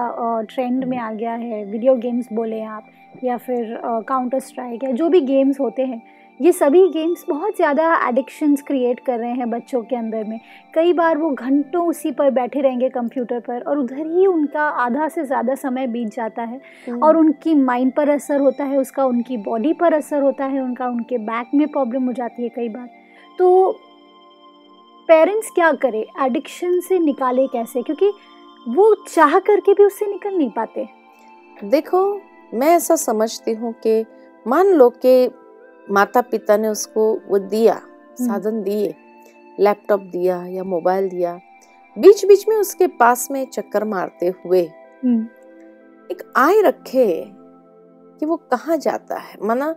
ट्रेंड 0.50 0.84
में 0.84 0.96
आ 0.98 1.10
गया 1.12 1.32
है 1.32 1.64
वीडियो 1.64 1.94
गेम्स 1.96 2.28
बोले 2.32 2.60
आप 2.62 2.86
या 3.24 3.36
फिर 3.36 3.80
काउंटर 4.08 4.40
स्ट्राइक 4.40 4.84
या 4.84 4.90
जो 4.90 5.08
भी 5.08 5.20
गेम्स 5.22 5.60
होते 5.60 5.82
हैं 5.82 6.02
ये 6.40 6.52
सभी 6.52 6.86
गेम्स 6.88 7.24
बहुत 7.28 7.56
ज़्यादा 7.56 7.92
एडिक्शंस 8.08 8.62
क्रिएट 8.62 9.00
कर 9.00 9.18
रहे 9.18 9.30
हैं 9.30 9.48
बच्चों 9.50 9.82
के 9.82 9.96
अंदर 9.96 10.24
में। 10.24 10.38
कई 10.74 10.92
बार 10.92 11.18
वो 11.18 11.30
घंटों 11.30 11.84
उसी 11.86 12.10
पर 12.10 12.30
बैठे 12.30 12.60
रहेंगे 12.60 12.88
कंप्यूटर 12.88 13.40
पर 13.40 13.60
और 13.60 13.78
उधर 13.78 14.06
ही 14.06 14.26
उनका 14.26 14.68
आधा 14.84 15.08
से 15.08 15.24
ज़्यादा 15.24 15.54
समय 15.56 15.86
बीत 15.86 16.14
जाता 16.14 16.42
है 16.42 16.60
और 17.02 17.16
उनकी 17.16 17.54
माइंड 17.54 17.92
पर 17.92 18.08
असर 18.08 18.40
होता 18.40 18.64
है 18.64 18.78
उसका 18.78 19.04
उनकी 19.04 19.36
बॉडी 19.42 19.72
पर 19.72 19.94
असर 19.94 20.22
होता 20.22 20.44
है 20.44 20.60
उनका 20.60 20.88
उनके 20.88 21.18
बैक 21.26 21.50
में 21.54 21.66
प्रॉब्लम 21.68 22.06
हो 22.06 22.12
जाती 22.12 22.42
है 22.42 22.48
कई 22.48 22.68
बार। 22.68 22.88
तो 23.38 23.78
पेरेंट्स 25.08 25.50
क्या 25.50 25.72
करें? 25.72 26.04
एडिक्शन 26.24 26.78
से 26.80 26.98
निकाले 26.98 27.46
कैसे? 27.46 27.82
क्योंकि 27.82 28.12
वो 28.66 28.94
चाह 29.08 29.38
करके 29.38 29.72
भी 29.74 29.84
उससे 29.84 30.06
निकल 30.06 30.36
नहीं 30.36 30.50
पाते। 30.50 30.86
देखो 31.64 32.02
मैं 32.54 32.66
ऐसा 32.66 32.96
समझती 32.96 33.52
हूँ 33.52 33.72
कि 33.82 34.04
मान 34.46 34.66
लो 34.66 34.88
कि 34.90 35.30
माता 35.90 36.20
पिता 36.20 36.56
ने 36.56 36.68
उसको 36.68 37.12
वो 37.28 37.38
दिया 37.38 37.80
साधन 38.18 38.62
दिए 38.62 38.94
लैपटॉप 39.60 40.00
दिया 40.00 40.44
या 40.46 40.64
मोबाइल 40.64 41.08
दिया 41.08 41.38
बीच 41.96 42.24
बीच 42.26 42.48
में 42.48 42.56
उसके 42.56 42.86
पास 42.86 43.30
में 43.30 43.44
चक्कर 43.46 43.84
मारते 43.84 44.26
हुए 44.44 44.60
एक 46.10 46.22
आय 46.36 46.60
रखे 46.62 47.06
कि 48.20 48.26
वो 48.26 48.36
कहाँ 48.50 48.76
जाता 48.76 49.16
है। 49.16 49.36
माना 49.42 49.74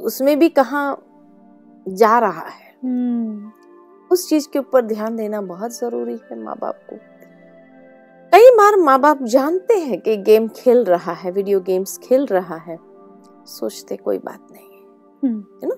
उसमें 0.00 0.38
भी 0.38 0.48
कहाँ 0.48 0.84
जा 1.88 2.18
रहा 2.18 2.46
है। 2.48 2.70
उस 4.12 4.28
चीज़ 4.28 4.48
के 4.52 4.58
ऊपर 4.58 4.82
ध्यान 4.82 5.16
देना 5.16 5.40
बहुत 5.40 5.70
ज़रूरी 5.70 6.18
है 6.30 6.42
माँ 6.42 6.56
बाप 6.60 6.80
को। 6.90 6.96
कई 8.32 8.50
बार 8.50 8.76
माँ 8.76 9.00
बाप 9.00 9.22
जानते 9.22 9.74
हैं 9.74 10.00
कि 10.00 10.16
गेम 10.16 10.48
खेल 10.48 10.84
रहा 10.84 11.12
है 11.12 11.30
वीडियो 11.30 11.60
गेम्स 11.60 11.98
खेल 11.98 12.26
रहा 12.26 12.56
है। 12.56 12.78
सोचते 13.46 13.96
कोई 13.96 14.18
बात 14.18 14.46
नहीं 14.52 14.64
है। 14.64 15.30
है 15.32 15.68
ना? 15.68 15.74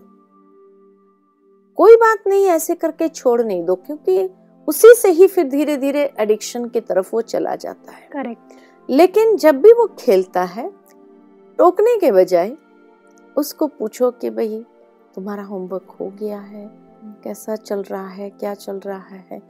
कोई 1.78 1.96
बात 1.96 2.26
नहीं 2.26 2.46
ऐसे 2.46 2.74
करके 2.74 3.08
छोड़ 3.08 3.42
नहीं 3.42 3.64
दो 3.64 3.74
क्योंकि 3.74 4.28
उसी 4.68 4.94
से 4.94 5.10
ही 5.10 5.26
फिर 5.26 5.48
धीरे 5.48 5.76
धीरे 5.76 6.12
एडिक्शन 6.18 6.68
की 6.68 6.80
तरफ़ 6.80 7.10
वो 7.12 7.20
चला 7.20 7.54
जाता 7.56 7.92
है। 7.92 8.08
करेक्ट 8.12 8.90
लेकिन 8.90 9.36
जब 9.36 9.60
भी 9.60 9.72
वो 9.72 9.86
खेलता 9.98 10.42
है 10.42 10.70
टोकने 11.58 11.96
के 11.96 12.12
बजाय 12.12 12.56
उसको 13.36 13.66
पूछो 13.66 14.10
कि 14.10 14.30
भाई 14.30 14.64
तुम्हारा 15.14 15.42
होमवर्क 15.42 15.96
हो 16.00 16.12
गया 16.20 16.38
है 16.38 16.83
कैसा 17.24 17.56
चल 17.56 17.82
रहा 17.82 18.08
है 18.08 18.30
क्या 18.30 18.54
चल 18.54 18.76
रहा 18.76 19.16
है? 19.16 19.42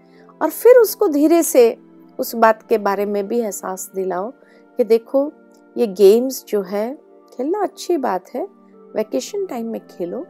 और 0.43 0.51
फिर 0.51 0.77
उसको 0.77 1.09
धीरे 1.09 1.43
से 1.43 1.79
उस 2.19 2.35
बात 2.35 2.63
के 2.63 2.79
बारे 2.79 3.07
में 3.07 3.29
भी 3.29 3.41
एहसास 3.41 3.93
दिलाओ 3.95 4.31
कि 4.77 4.85
देखो 4.85 5.33
ये 5.77 5.87
गेम्स 5.87 6.45
जो 6.49 6.63
है 6.63 6.99
खेलना 7.37 7.63
अच्छी 7.63 7.97
बात 7.97 8.35
है 8.35 8.49
वैकेशन 8.97 9.47
टाइम 9.47 9.67
में 9.67 9.87
खेलो 9.87 10.27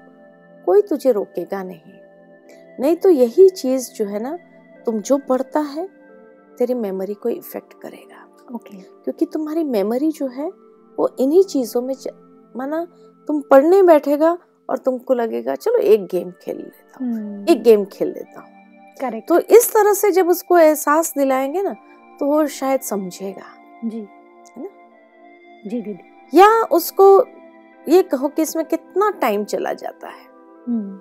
कोई 0.65 0.83
तुझे 0.83 1.13
रोकेगा 1.13 1.63
नहीं। 1.63 1.93
नहीं 2.81 2.97
तो 2.97 3.09
यही 3.09 3.49
चीज़ 3.49 3.93
जो 3.93 4.05
है 4.05 4.23
ना 4.23 4.39
तुम 4.87 5.01
जो 5.01 5.19
पढ़ता 5.19 5.61
है 5.61 5.89
तेरी 6.59 6.75
मेमोरी 6.75 7.15
को 7.15 7.29
इफ़ेक्ट 7.29 7.75
करेगा। 7.83 8.29
Okay 8.55 8.77
okay. 8.77 8.89
क्योंकि 9.05 9.27
तुम्हारी 9.27 9.65
मेमोरी 9.65 10.11
जो 10.11 10.27
है 10.27 10.51
वो 10.99 11.17
इन्हीं 11.19 11.43
चीज़ों 11.43 11.83
में 11.83 11.95
माना 12.57 12.87
तुम 13.27 13.41
पढ़ने 13.41 13.83
बैठेगा 13.83 14.39
और 14.71 14.79
तुमको 14.79 15.15
लगेगा 15.15 15.55
चलो 15.55 15.79
एक 15.79 16.07
गेम 16.07 16.31
खेल 16.31 16.71
लेता 17.01 17.05
हूँ। 17.05 17.47
एक 17.49 17.63
गेम 17.63 17.85
खेल 17.85 18.09
लेता 18.09 18.41
हूँ। 18.41 18.49
करेक्ट 19.01 19.29
तो 19.29 19.39
इस 19.39 19.73
तरह 19.73 19.93
से 19.93 20.11
जब 20.11 20.29
उसको 20.29 20.59
एहसास 20.59 21.13
दिलाएँगे 21.19 21.63
ना 21.63 21.75
तो 22.21 22.27
वो 22.27 22.47
शायद 22.47 22.81
समझेगा। 22.81 23.47
जी। 23.85 23.99
है 23.99 24.63
ना? 24.63 24.69
जी 25.67 25.81
दीदी। 25.81 26.39
या 26.39 26.49
उसको 26.63 27.07
ये 27.89 28.03
कहो 28.03 28.29
कि 28.29 28.43
इसमें 28.43 28.65
कितना 28.65 29.11
टाइम 29.11 29.45
चला 29.45 29.73
जाता 29.73 30.09
है। 30.09 30.25
हम्म, 30.69 30.97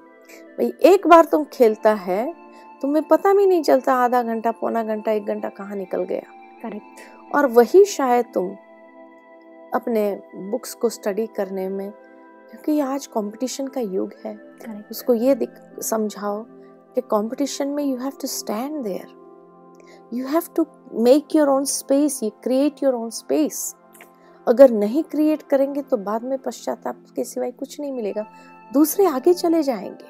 भाई 0.58 0.74
एक 0.84 1.08
बार 1.08 1.26
तुम 1.26 1.44
खेलता 1.44 1.94
है 1.94 2.34
तुम्हें 2.82 3.08
पता 3.08 3.34
भी 3.34 3.46
नहीं 3.46 3.62
चलता 3.62 3.94
आधा 3.94 4.24
घंटा 4.24 4.52
पौना 4.52 4.84
घंटा 4.84 5.12
एक 5.12 5.26
घंटा 5.26 5.50
कहाँ 5.50 5.76
निकल 5.76 6.04
गया। 6.04 6.22
करेक्ट 6.64 7.36
और 7.36 7.46
वही 7.46 7.86
शायद 7.86 8.26
तुम 8.34 8.50
अपने 9.74 10.22
बुक्स 10.36 10.74
को 10.74 10.90
स्टडी 10.90 11.28
करने 11.28 11.70
में 11.70 11.92
क्योंकि 12.54 12.82
आज 12.82 13.08
कंपटीशन 13.08 13.68
का 13.68 13.82
युग 13.82 14.14
है। 14.26 14.36
करेक्ट 14.36 14.92
उसको 14.92 15.14
ये 15.14 15.48
समझाओ 15.82 16.46
कि 16.96 17.02
कंपटीशन 17.02 17.68
में 17.68 17.84
you 17.84 17.98
have 17.98 18.12
to 18.22 18.28
stand 18.28 18.84
there 18.84 19.08
you 20.14 20.28
have 20.28 20.44
to 20.56 20.66
make 20.94 21.36
your 21.36 21.50
own 21.50 21.66
space 21.66 22.24
ये 22.24 22.30
क्रिएट 22.30 22.84
योर 22.84 22.94
ओन 22.94 23.10
स्पेस 23.10 23.76
अगर 24.48 24.72
नहीं 24.72 25.04
क्रिएट 25.04 25.42
करेंगे 25.42 25.82
तो 25.82 25.98
बाद 25.98 26.24
में 26.24 26.38
पश्चाताप 26.38 27.06
के 27.16 27.24
सिवाय 27.24 27.52
कुछ 27.52 27.80
नहीं 27.80 27.92
मिलेगा। 27.92 28.26
दूसरे 28.74 29.06
आगे 29.06 29.34
चले 29.34 29.64
जाएँगे। 29.64 30.06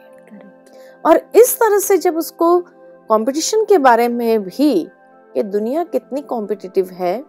और 1.05 1.31
इस 1.35 1.55
तरह 1.55 1.79
से 1.79 1.97
जब 1.97 2.17
उसको 2.17 2.59
कंपटीशन 3.09 3.65
के 3.65 3.77
बारे 3.77 4.07
में 4.07 4.43
भी 4.43 4.87
कि 5.33 5.43
दुनिया 5.43 5.83
कितनी 5.83 6.21
कॉम्पिटिटिव 6.21 6.89
है 6.89 7.25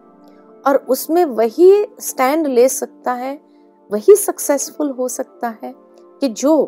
और 0.67 0.75
उसमें 0.89 1.25
वही 1.25 1.85
स्टैंड 1.99 2.47
ले 2.47 2.69
सकता 2.69 3.13
है 3.13 3.44
वही 3.89 4.15
सक्सेसफुल 4.15 4.89
हो 4.91 5.07
सकता 5.07 5.49
है 5.63 5.73
कि 6.21 6.27
जो 6.29 6.63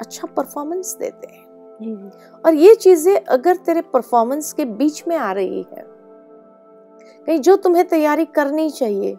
अच्छा 0.00 0.26
परफॉर्मेंस 0.26 0.96
देते 1.00 1.26
हैं। 1.26 1.48
और 2.44 2.54
ये 2.54 2.74
चीज़ें 2.74 3.14
अगर 3.16 3.56
तेरे 3.56 3.80
परफॉर्मेंस 3.92 4.52
के 4.52 4.64
बीच 4.64 5.02
में 5.08 5.16
आ 5.16 5.30
रही 5.32 5.62
है 5.62 5.84
कहीं 7.26 7.38
जो 7.40 7.56
तुम्हें 7.56 7.86
तैयारी 7.88 8.24
करनी 8.34 8.68
चाहिए 8.70 9.16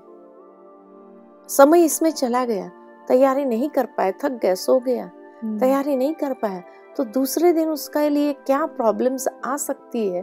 समय 1.49 1.83
इसमें 1.85 2.11
चला 2.11 2.43
गया 2.45 2.69
तैयारी 3.07 3.45
नहीं 3.45 3.69
कर 3.69 3.85
पाए 3.97 4.11
थक 4.23 4.39
गए 4.41 4.55
सो 4.55 4.79
गया 4.79 5.09
हम्म, 5.43 5.59
तैयारी 5.59 5.95
नहीं 5.95 6.13
कर 6.13 6.33
पाया 6.33 6.61
तो 6.97 7.03
दूसरे 7.03 7.53
दिन 7.53 7.69
उसके 7.69 8.09
लिए 8.09 8.33
क्या 8.45 8.65
प्रॉब्लम्स 8.67 9.27
आ 9.45 9.55
सकती 9.57 10.07
है 10.07 10.21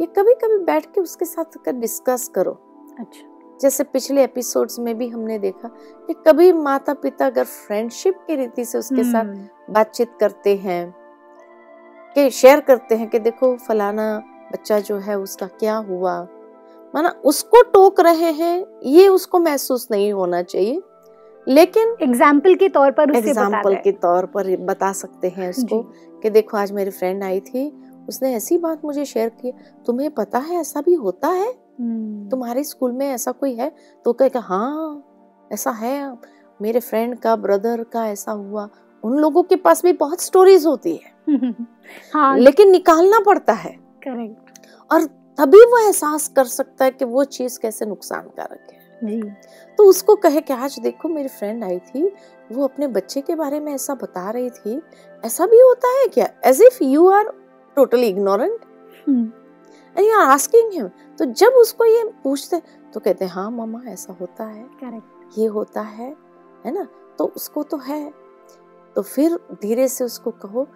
ये 0.00 0.06
कभी 0.18 0.34
कभी 0.34 0.58
बैठ 0.64 0.86
के 0.86 1.00
उसके 1.00 1.24
साथ 1.24 1.58
कर 1.64 1.72
डिस्कस 1.72 2.28
करो। 2.34 2.52
अच्छा। 2.98 3.29
जैसे 3.62 3.84
पिछले 3.84 4.24
एपिसोड्स 4.24 4.78
में 4.78 4.98
भी 4.98 5.08
हमने 5.08 5.38
देखा 5.38 5.68
कि 6.06 6.14
कभी 6.26 6.52
माता 6.52 6.94
पिता 6.94 7.26
अगर 7.26 7.44
फ्रेंडशिप 7.44 8.14
की 8.26 8.36
रीति 8.36 8.64
से 8.64 8.78
उसके 8.78 9.04
साथ 9.12 9.24
हम्म, 9.24 9.48
बातचीत 9.70 10.16
करते 10.20 10.56
हैं 10.56 10.94
कि 12.14 12.30
शेयर 12.30 12.60
करते 12.60 12.94
हैं 12.94 13.08
कि 13.08 13.18
देखो 13.18 13.56
फलाना 13.56 14.22
बच्चा 14.52 14.80
जो 14.80 14.96
है 14.98 15.18
उसका 15.18 15.46
क्या 15.46 15.76
हुआ 15.76 16.28
माना 16.94 17.08
उसको 17.24 17.62
टोक 17.62 18.00
रहे 18.00 18.30
हैं 18.32 18.66
ये 18.84 19.08
उसको 19.08 19.38
महसूस 19.38 19.88
नहीं 19.90 20.12
होना 20.12 20.42
चाहिए। 20.42 20.82
लेकिन 21.48 21.96
एग्ज़ाम्पल 22.02 22.54
के 22.54 22.68
तौर 22.68 22.90
पर 22.90 23.16
एग्ज़ाम्पल 23.16 23.74
के 23.74 23.92
तौर 23.92 24.26
पर 24.26 24.56
बता 24.56 24.92
सकते 24.92 25.28
हैं 25.28 25.50
उसको 25.50 25.82
कि 26.22 26.30
देखो 26.30 26.56
आज 26.56 26.72
मेरी 26.72 26.90
फ्रेंड 26.90 27.24
आई 27.24 27.40
थी 27.40 27.72
उसने 28.08 28.34
ऐसी 28.34 28.58
बात 28.58 28.84
मुझे 28.84 29.04
शेयर 29.04 29.28
की 29.28 29.52
तुम्हें 29.86 30.10
पता 30.10 30.38
है 30.38 30.60
ऐसा 30.60 30.80
भी 30.80 30.94
होता 30.94 31.28
है? 31.28 31.69
तुम्हारे 32.30 32.64
स्कूल 32.64 32.92
में 32.92 33.08
ऐसा 33.08 33.32
कोई 33.32 33.54
है? 33.54 33.72
तो 34.04 34.12
कहेगा 34.12 34.40
हाँ 34.40 35.04
ऐसा 35.52 35.70
है। 35.70 36.18
मेरे 36.62 36.80
फ्रेंड 36.80 37.18
का 37.18 37.36
ब्रदर 37.36 37.84
का 37.84 38.06
ऐसा 38.06 38.32
हुआ। 38.32 38.68
उन 39.04 39.12
लोगों 39.12 39.42
के 39.42 39.56
पास 39.56 39.82
भी 39.82 39.92
बहुत 39.92 40.20
स्टोरीज 40.20 40.66
होती 40.66 40.96
है। 40.96 41.36
हाँ। 42.14 42.38
लेकिन 42.38 42.70
निकालना 42.70 43.20
पड़ता 43.20 43.52
है। 43.52 43.72
करेक्ट 44.06 44.58
और 44.92 45.02
तभी 45.38 45.58
वो 45.58 45.86
एहसास 45.86 46.28
कर 46.28 46.44
सकता 46.44 46.84
है 46.84 46.90
कि 46.90 47.04
वो 47.04 47.24
चीज़ 47.24 47.58
कैसे 47.60 47.86
नुकसानकारक 47.86 48.66
है। 48.72 48.80
जी। 49.04 49.30
तो 49.78 49.84
उसको 49.84 50.16
कहे 50.16 50.40
कि 50.40 50.52
आज 50.52 50.78
देखो 50.78 51.08
मेरी 51.08 51.28
फ्रेंड 51.28 51.64
आई 51.64 51.78
थी। 51.78 52.12
वो 52.52 52.64
अपने 52.64 52.86
बच्चे 52.86 53.20
के 53.20 53.34
बारे 53.34 53.60
में 53.60 53.74
ऐसा 53.74 53.94
बता 53.94 54.30
रही 54.30 54.50
थी। 54.50 54.82
ऐसा 55.24 55.46
भी 55.46 55.60
होता 55.60 55.88
है 55.88 56.08
क्या? 56.08 56.28
As 56.44 56.62
if 56.62 56.84
you 56.84 57.10
are 57.10 57.32
totally 57.76 58.06
ignorant 58.06 58.60
hmm, 59.08 59.32
and 59.96 60.06
you 60.06 60.14
are 60.14 60.30
asking 60.30 60.72
him 60.72 60.88
तो 61.18 61.24
जब 61.24 61.52
उसको 61.52 61.84
ये 61.84 62.04
पूछते 62.24 62.60
तो 62.94 63.00
कहते 63.00 63.24
हैं 63.24 63.32
हाँ 63.32 63.50
मामा 63.50 63.82
ऐसा 63.88 64.12
होता 64.12 64.44
है। 64.44 64.64
करेक्ट 64.80 65.38
ये 65.38 65.46
होता 65.46 65.80
है 65.80 66.16
है 66.66 66.72
ना? 66.72 66.86
तो 67.18 67.24
उसको 67.26 67.62
तो 67.62 67.76
है। 67.76 68.12
तो 68.96 69.02
फिर 69.02 69.38
धीरे 69.62 69.88
से 69.88 70.04
उसको 70.04 70.30
कहो 70.30 70.66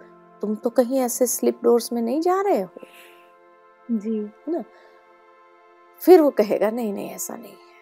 तुम 0.41 0.55
तो 0.55 0.69
कहीं 0.69 0.99
ऐसे 0.99 1.27
स्लिप 1.27 1.59
डोर्स 1.63 1.91
में 1.93 2.01
नहीं 2.01 2.21
जा 2.21 2.41
रहे 2.41 2.61
हो? 2.61 2.69
जी। 3.91 4.17
है 4.17 4.53
ना? 4.53 4.63
फिर 6.01 6.21
वो 6.21 6.29
कहेगा 6.29 6.69
नहीं 6.69 6.93
नहीं 6.93 7.09
ऐसा 7.09 7.35
नहीं 7.35 7.51
है। 7.51 7.73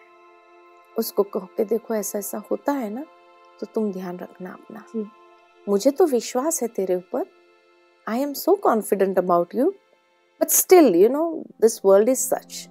उसको 0.98 1.22
कहो 1.22 1.48
कि 1.56 1.64
देखो 1.64 1.94
ऐसा 1.94 2.18
ऐसा 2.18 2.42
होता 2.50 2.72
है 2.72 2.90
ना 2.90 3.04
तो 3.60 3.66
तुम 3.74 3.92
ध्यान 3.92 4.18
रखना 4.18 4.52
अपना। 4.52 4.84
मुझे 5.68 5.90
तो 5.90 6.06
विश्वास 6.06 6.62
है 6.62 6.68
तेरे 6.68 6.94
ऊपर। 6.94 7.24
I 8.06 8.20
am 8.20 8.32
so 8.32 8.54
confident 8.54 9.18
about 9.18 9.54
you 9.54 9.72
but 10.44 10.50
still 10.50 10.94
you 10.94 11.08
know 11.08 11.44
this 11.60 11.80
world 11.84 12.08
is 12.08 12.18
such 12.18 12.68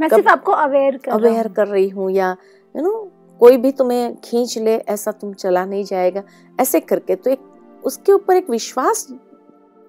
मैं 0.00 0.08
सिर्फ़ 0.08 0.28
आपको 0.28 0.52
अवेयर 0.52 0.96
कर 0.96 1.10
अवेयर 1.10 1.48
कर 1.48 1.66
रही 1.66 1.88
हूँ 1.88 2.10
या 2.10 2.36
यू 2.76 2.82
नो 2.82 2.92
कोई 3.40 3.56
भी 3.56 3.72
तुम्हें 3.72 4.16
खींच 4.24 4.58
ले 4.58 4.76
ऐसा 4.88 5.12
तुम 5.12 5.32
चला 5.32 5.64
नहीं 5.64 5.84
जाएगा। 5.84 6.22
ऐसे 6.60 6.80
करके 6.80 7.16
तो 7.16 7.30
एक 7.30 7.40
उसके 7.84 8.12
ऊपर 8.12 8.36
एक 8.36 8.50
विश्वास 8.50 9.06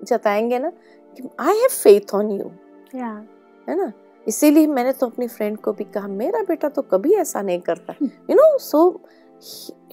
जताएँगे 0.03 0.60
ना 0.60 0.69
कि 1.17 1.29
I 1.39 1.58
have 1.58 1.69
faith 1.69 2.13
on 2.15 2.32
you 2.32 2.51
है 2.95 3.75
ना? 3.75 3.91
इसीलिए 4.27 4.67
मैंने 4.67 4.93
तो 4.93 5.08
अपनी 5.08 5.27
फ्रेंड 5.27 5.58
को 5.58 5.73
भी 5.73 5.84
कहा 5.84 6.08
मेरा 6.08 6.41
बेटा 6.41 6.69
तो 6.69 6.82
कभी 6.82 7.13
ऐसा 7.13 7.41
नहीं 7.41 7.60
करता। 7.60 7.95
You 8.03 8.36
know 8.36 8.58
so 8.58 8.89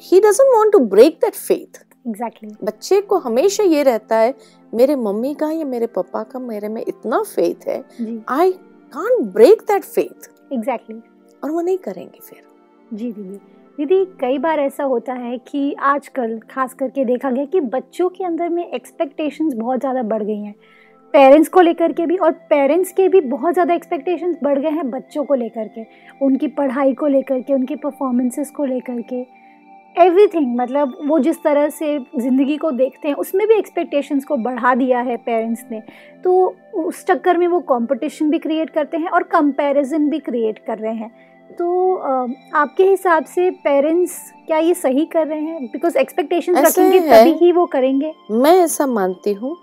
he 0.01 0.21
doesn't 0.21 0.57
want 0.57 0.73
to 0.73 0.79
break 0.79 1.15
that 1.15 1.35
faith 1.35 1.85
exactly 2.09 2.57
बच्चे 2.65 3.01
को 3.01 3.19
हमेशा 3.19 3.63
ये 3.63 3.83
रहता 3.83 4.17
है 4.17 4.35
मेरे 4.77 4.97
मम्मी 4.99 5.35
का 5.35 5.51
या 5.51 5.65
मेरे 5.67 5.87
पापा 5.89 6.23
का 6.23 6.39
मेरे 6.39 6.69
में 6.69 6.83
इतना 6.83 7.23
फेथ 7.25 7.69
है 7.69 7.83
I 8.31 8.53
can't 8.93 9.27
break 9.35 9.63
that 9.63 9.85
faith 9.85 10.31
exactly 10.53 11.01
और 11.43 11.51
वो 11.51 11.61
नहीं 11.61 11.79
करेंगे 11.79 12.19
फिर। 12.21 12.43
जी 12.91 13.13
दीदी। 13.13 13.39
दीदी 13.79 14.05
कई 14.21 14.39
बार 14.39 14.61
ऐसा 14.61 14.85
होता 14.85 15.13
है 15.15 15.37
कि 15.49 15.73
आजकल 15.85 16.39
खास 16.51 16.75
करके 16.75 17.05
देखा 17.05 17.31
गया 17.31 17.45
कि 17.45 17.61
बच्चों 17.73 18.09
के 18.09 18.25
अंदर 18.25 18.49
में 18.49 18.67
एक्सपेक्टेशंस 18.67 19.55
बहुत 19.55 19.81
ज़्यादा 19.81 20.03
बढ़ 20.05 20.23
गई 20.23 20.39
हैं। 20.39 20.55
पेरेंट्स 21.15 21.49
को 21.49 21.61
लेकर 21.61 21.93
के 21.93 22.07
भी 22.07 22.17
और 22.17 22.33
पेरेंट्स 22.51 22.93
के 22.93 23.09
भी 23.09 23.21
बहुत 23.23 23.53
ज़्यादा 23.53 23.75
एक्सपेक्टेशंस 23.75 24.37
बढ़ 24.43 24.59
गए 24.59 24.71
हैं 24.71 24.91
बच्चों 24.91 25.25
को 25.25 25.35
लेकर 25.35 25.69
के। 25.69 25.85
उनकी 26.27 26.49
पढ़ाई 26.51 26.95
को 26.95 27.07
लेकर 27.07 27.41
के 27.41 27.55
उनकी 27.55 27.77
परफॉर्मेंसेस 27.77 28.51
को 28.51 28.65
लेकर 28.65 29.01
के। 29.03 29.23
एवरीथिंग 29.97 30.57
मतलब 30.57 30.97
वो 31.05 31.19
जिस 31.19 31.43
तरह 31.43 31.69
से 31.69 31.99
ज़िंदगी 32.19 32.57
को 32.57 32.71
देखते 32.71 33.09
हैं 33.09 33.15
उसमें 33.17 33.47
भी 33.49 33.55
एक्सपेक्टेशंस 33.55 34.25
को 34.25 34.37
बढ़ा 34.37 34.75
दिया 34.75 35.01
है 35.01 35.17
पेरेंट्स 35.17 35.65
ने। 35.71 35.83
तो 36.25 36.57
उस 36.77 37.05
चक्कर 37.07 37.39
में 37.39 37.47
वो 37.49 37.61
कंपटीशन 37.71 38.31
भी 38.31 38.39
क्रिएट 38.39 38.71
करते 38.71 38.97
हैं 38.97 39.09
और 39.09 39.23
कंपैरिजन 39.33 40.09
भी 40.11 40.19
क्रिएट 40.19 40.59
कर 40.67 40.79
रहे 40.79 40.95
हैं। 40.95 41.11
तो 41.51 41.95
आपके 42.55 42.85
हिसाब 42.85 43.25
से 43.25 43.51
पेरेंट्स 43.65 44.19
क्या 44.47 44.59
ये 44.59 44.75
सही 44.75 45.05
कर 45.07 45.27
रहे 45.27 45.41
हैं? 45.41 45.67
बिकॉज़ 45.67 45.97
एक्सपेक्टेशंस 45.99 46.59
रखेंगे 46.59 47.01
तभी 47.01 47.33
ही 47.45 47.53
वो 47.53 47.67
करेंगे। 47.67 48.13
मैं 48.33 48.55
ऐसा 48.61 48.87
मानती 48.87 49.33
हूँ 49.33 49.57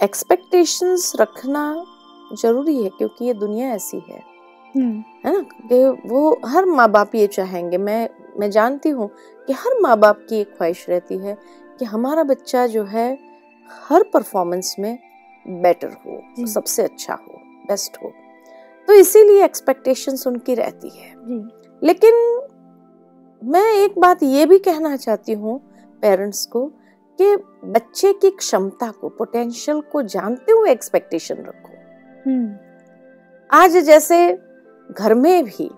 एक्सपेक्टेशंस 0.00 1.12
रखना 1.20 1.62
ज़रूरी 2.32 2.82
है 2.82 2.88
क्योंकि 2.88 3.24
ये 3.24 3.34
दुनिया 3.34 3.68
ऐसी 3.68 4.02
है। 4.08 4.22
हम्म, 4.74 5.02
है 5.24 5.32
ना? 5.32 5.40
कि 5.40 6.08
वो 6.08 6.40
हर 6.46 6.64
माँ 6.66 6.90
बाप 6.90 7.14
ये 7.14 7.26
चाहेंगे। 7.26 7.78
मैं 7.78 8.08
मैं 8.38 8.50
जानती 8.50 8.88
हूँ 8.88 9.08
कि 9.50 9.54
हर 9.54 9.80
माँ 9.80 9.98
बाप 9.98 10.26
की 10.28 10.40
एक 10.40 10.48
ख्वाहिश 10.56 10.86
रहती 10.88 11.16
है 11.18 11.36
कि 11.78 11.84
हमारा 11.84 12.22
बच्चा 12.22 12.66
जो 12.66 12.84
है 12.84 13.18
हर 13.70 14.02
परफॉर्मेंस 14.02 14.76
में 14.78 14.98
बेटर 15.46 15.88
हो 15.88 16.46
सबसे 16.46 16.82
अच्छा 16.82 17.14
हो 17.14 17.40
बेस्ट 17.68 17.96
हो। 18.04 18.12
तो 18.88 18.92
इसीलिए 18.92 19.44
एक्सपेक्टेशंस 19.44 20.26
उनकी 20.26 20.54
रहती 20.54 20.88
है। 20.88 21.10
लेकिन 21.82 22.14
मैं 23.42 23.74
एक 23.74 23.98
बात 23.98 24.22
ये 24.22 24.46
भी 24.46 24.58
कहना 24.58 24.96
चाहती 24.96 25.32
हूँ 25.32 25.58
पेरेंट्स 26.02 26.46
को 26.46 26.66
कि 27.18 27.36
बच्चे 27.64 28.12
की 28.12 28.30
क्षमता 28.30 28.90
को 28.90 29.08
पोटेंशियल 29.08 29.80
को 29.80 30.02
जानते 30.02 30.52
हुए 30.52 30.70
एक्सपेक्टेशन 30.70 31.34
रखो। 31.34 31.72
हम्म, 32.30 32.56
आज 33.50 33.76
जैसे 33.76 34.38
घर 34.90 35.14
में 35.14 35.44
भी 35.44 35.70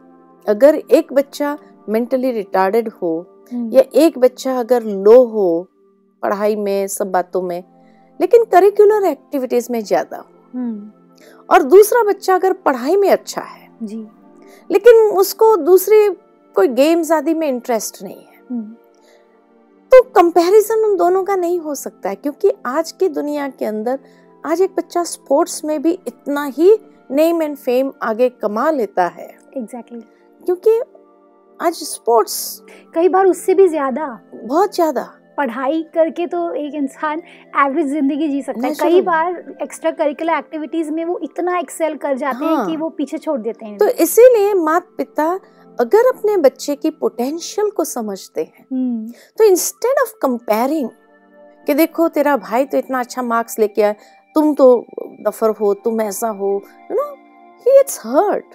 अगर 0.49 0.75
एक 0.75 1.13
बच्चा 1.13 1.59
मेंटली 1.89 2.33
रिटार्डेड 2.33 2.89
हो 2.89 3.32
या 3.53 3.83
एक 3.95 4.19
बच्चा 4.19 4.59
अगर 4.61 4.83
लो 4.83 5.23
हो 5.25 5.47
पढ़ाई 6.23 6.57
में 6.57 6.87
सब 6.89 7.11
बातों 7.11 7.43
में 7.43 7.63
लेकिन 8.21 8.45
करिकुलर 8.45 9.05
एक्टिविटीज़ 9.05 9.73
में 9.73 9.81
ज़्यादा 9.85 10.25
हम्म, 10.55 10.91
और 11.49 11.63
दूसरा 11.63 12.03
बच्चा 12.03 12.35
अगर 12.35 12.53
पढ़ाई 12.67 12.97
में 12.97 13.11
अच्छा 13.11 13.41
है 13.41 13.71
जी। 13.83 14.07
लेकिन 14.71 14.97
उसको 15.19 15.57
दूसरी 15.57 16.09
कोई 16.57 16.69
गेम्स 16.69 17.11
आदि 17.13 17.35
में 17.35 17.49
इंटरेस्ट 17.49 18.03
नहीं 18.03 18.17
है 18.17 18.41
हम्म, 18.51 18.63
तो 19.93 20.03
कंपैरिजन 20.13 20.85
उन 20.85 20.97
दोनों 20.97 21.23
का 21.25 21.37
नहीं 21.37 21.59
हो 21.61 21.75
सकता 21.75 22.09
है 22.09 22.17
क्योंकि 22.17 22.53
आज 22.67 22.93
की 22.93 23.09
दुनिया 23.09 23.49
के 23.49 23.65
अंदर 23.65 23.99
आज 24.45 24.61
एक 24.63 24.75
बच्चा 24.77 25.03
स्पोर्ट्स 25.05 25.65
में 25.65 25.81
भी 25.83 25.93
इतना 26.09 26.45
ही 26.45 26.77
नेम 27.11 27.43
एंड 27.43 27.57
फेम 27.57 27.93
आगे 28.03 28.29
कमा 28.29 28.71
लेता 28.71 29.07
है। 29.07 29.27
Exactly 29.57 29.99
exactly. 29.99 30.45
क्योंकि 30.45 30.81
आज 31.63 31.75
स्पोर्ट्स 31.77 32.63
कई 32.95 33.09
बार 33.09 33.27
उससे 33.27 33.55
भी 33.55 33.67
ज़्यादा। 33.69 34.07
बहुत 34.35 34.75
ज़्यादा। 34.75 35.03
पढ़ाई 35.39 35.83
करके 35.95 36.27
तो 36.27 36.39
एक 36.57 36.75
इंसान 36.75 37.23
एवरेज 37.59 37.87
ज़िंदगी 37.89 38.29
जी 38.29 38.41
सकता 38.43 38.67
है। 38.67 38.75
कई 38.75 39.01
बार 39.01 39.57
एक्स्ट्रा 39.63 39.91
करिकुलर 39.91 40.33
एक्टिविटीज़ 40.35 40.91
में 40.91 41.05
वो 41.05 41.19
इतना 41.23 41.59
एक्सेल 41.59 41.97
कर 41.97 42.17
जाते 42.17 42.45
हाँ। 42.45 42.51
हैं 42.51 42.57
हाँ। 42.57 42.67
कि 42.67 42.77
वो 42.77 42.89
पीछे 42.91 43.19
छोड़ 43.19 43.39
देते 43.41 43.67
हैं। 43.67 43.77
तो 43.79 43.89
इसीलिए 44.05 44.53
माता 44.55 44.95
पिता 44.97 45.29
अगर 45.79 46.09
अपने 46.09 46.37
बच्चे 46.39 46.77
की 46.77 46.91
पोटेंशियल 46.93 47.71
को 47.71 47.85
समझते 47.85 48.43
हैं 48.43 48.67
हम्म, 48.73 49.13
तो 49.39 49.45
इंस्टेड 49.45 50.03
ऑफ़ 50.03 50.13
कंपेयरिंग 50.23 50.89
कि 51.67 51.75
देखो 51.75 52.09
तेरा 52.11 52.37
भाई 52.39 52.65
तो 52.65 52.79
इतना 52.79 53.01
अच्छा 53.01 53.23
मार्क्स 53.25 53.59
लेके 53.59 53.83
आया 53.83 53.95
तुम 54.37 54.55
तो 54.55 54.75
दफर 55.27 55.51
हो 55.61 55.75
तुम 55.85 56.01
ऐसा 56.01 56.29
हो 56.31 56.55
you 56.91 56.97
know 56.97 57.11
he 57.67 57.79
it's 57.81 58.01
hurt 58.07 58.55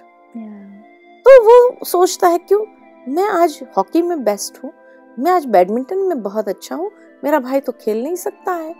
तो 1.26 1.42
वो 1.44 1.84
सोचता 1.84 2.28
है 2.28 2.38
क्यों? 2.38 2.64
मैं 3.08 3.24
आज 3.24 3.58
हॉकी 3.76 4.00
में 4.02 4.22
बेस्ट 4.24 4.58
हूँ। 4.64 4.72
मैं 5.18 5.30
आज 5.32 5.44
बैडमिंटन 5.46 5.98
में 5.98 6.22
बहुत 6.22 6.48
अच्छा 6.48 6.74
हूँ। 6.74 6.90
मेरा 7.24 7.38
भाई 7.40 7.60
तो 7.60 7.72
खेल 7.72 8.02
नहीं 8.02 8.16
सकता 8.16 8.52
है 8.52 8.74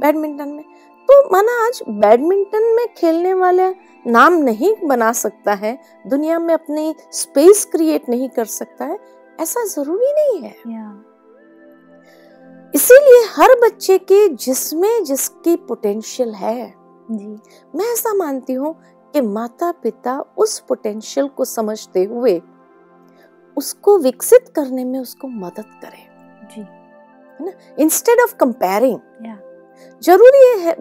बैडमिंटन 0.00 0.48
में। 0.48 0.64
तो 1.08 1.20
माना 1.32 1.52
आज 1.66 1.80
बैडमिंटन 1.90 2.64
में 2.76 2.86
खेलने 2.94 3.34
वाले 3.34 3.68
नाम 4.04 4.34
नहीं 4.34 4.74
बना 4.84 5.12
सकता 5.12 5.54
है। 5.54 5.76
दुनिया 6.06 6.38
में 6.38 6.52
अपनी 6.54 6.94
स्पेस 7.12 7.64
क्रिएट 7.64 8.08
नहीं 8.08 8.28
कर 8.28 8.44
सकता 8.46 8.84
है। 8.84 8.98
ऐसा 9.38 9.64
ज़रूरी 9.66 10.12
नहीं 10.12 10.42
है। 10.42 10.54
इसीलिए 12.74 13.24
हर 13.32 13.58
बच्चे 13.62 13.98
के 13.98 14.28
जिसमें 14.28 15.04
जिसकी 15.04 15.56
पोटेंशियल 15.58 16.34
है 16.34 16.72
जी। 17.10 17.36
मैं 17.74 17.92
ऐसा 17.92 18.14
मानती 18.14 18.52
हूँ 18.52 18.74
कि 19.14 19.20
माता 19.20 19.72
पिता 19.72 20.20
उस 20.38 20.58
पोटेंशियल 20.58 21.28
को 21.28 21.44
समझते 21.44 22.04
हुए 22.04 22.40
उसको 23.60 23.98
विकसित 23.98 24.48
करने 24.56 24.84
में 24.84 24.98
उसको 24.98 25.28
मदद 25.28 25.70
करें 25.82 26.04
जी 26.44 26.60
है 26.60 27.44
ना 27.44 27.52
इंस्टेड 27.78 28.20
ऑफ़ 28.20 28.34
कंपेयरिंग 28.36 28.98
ज़रूरी 30.02 30.44
है 30.60 30.74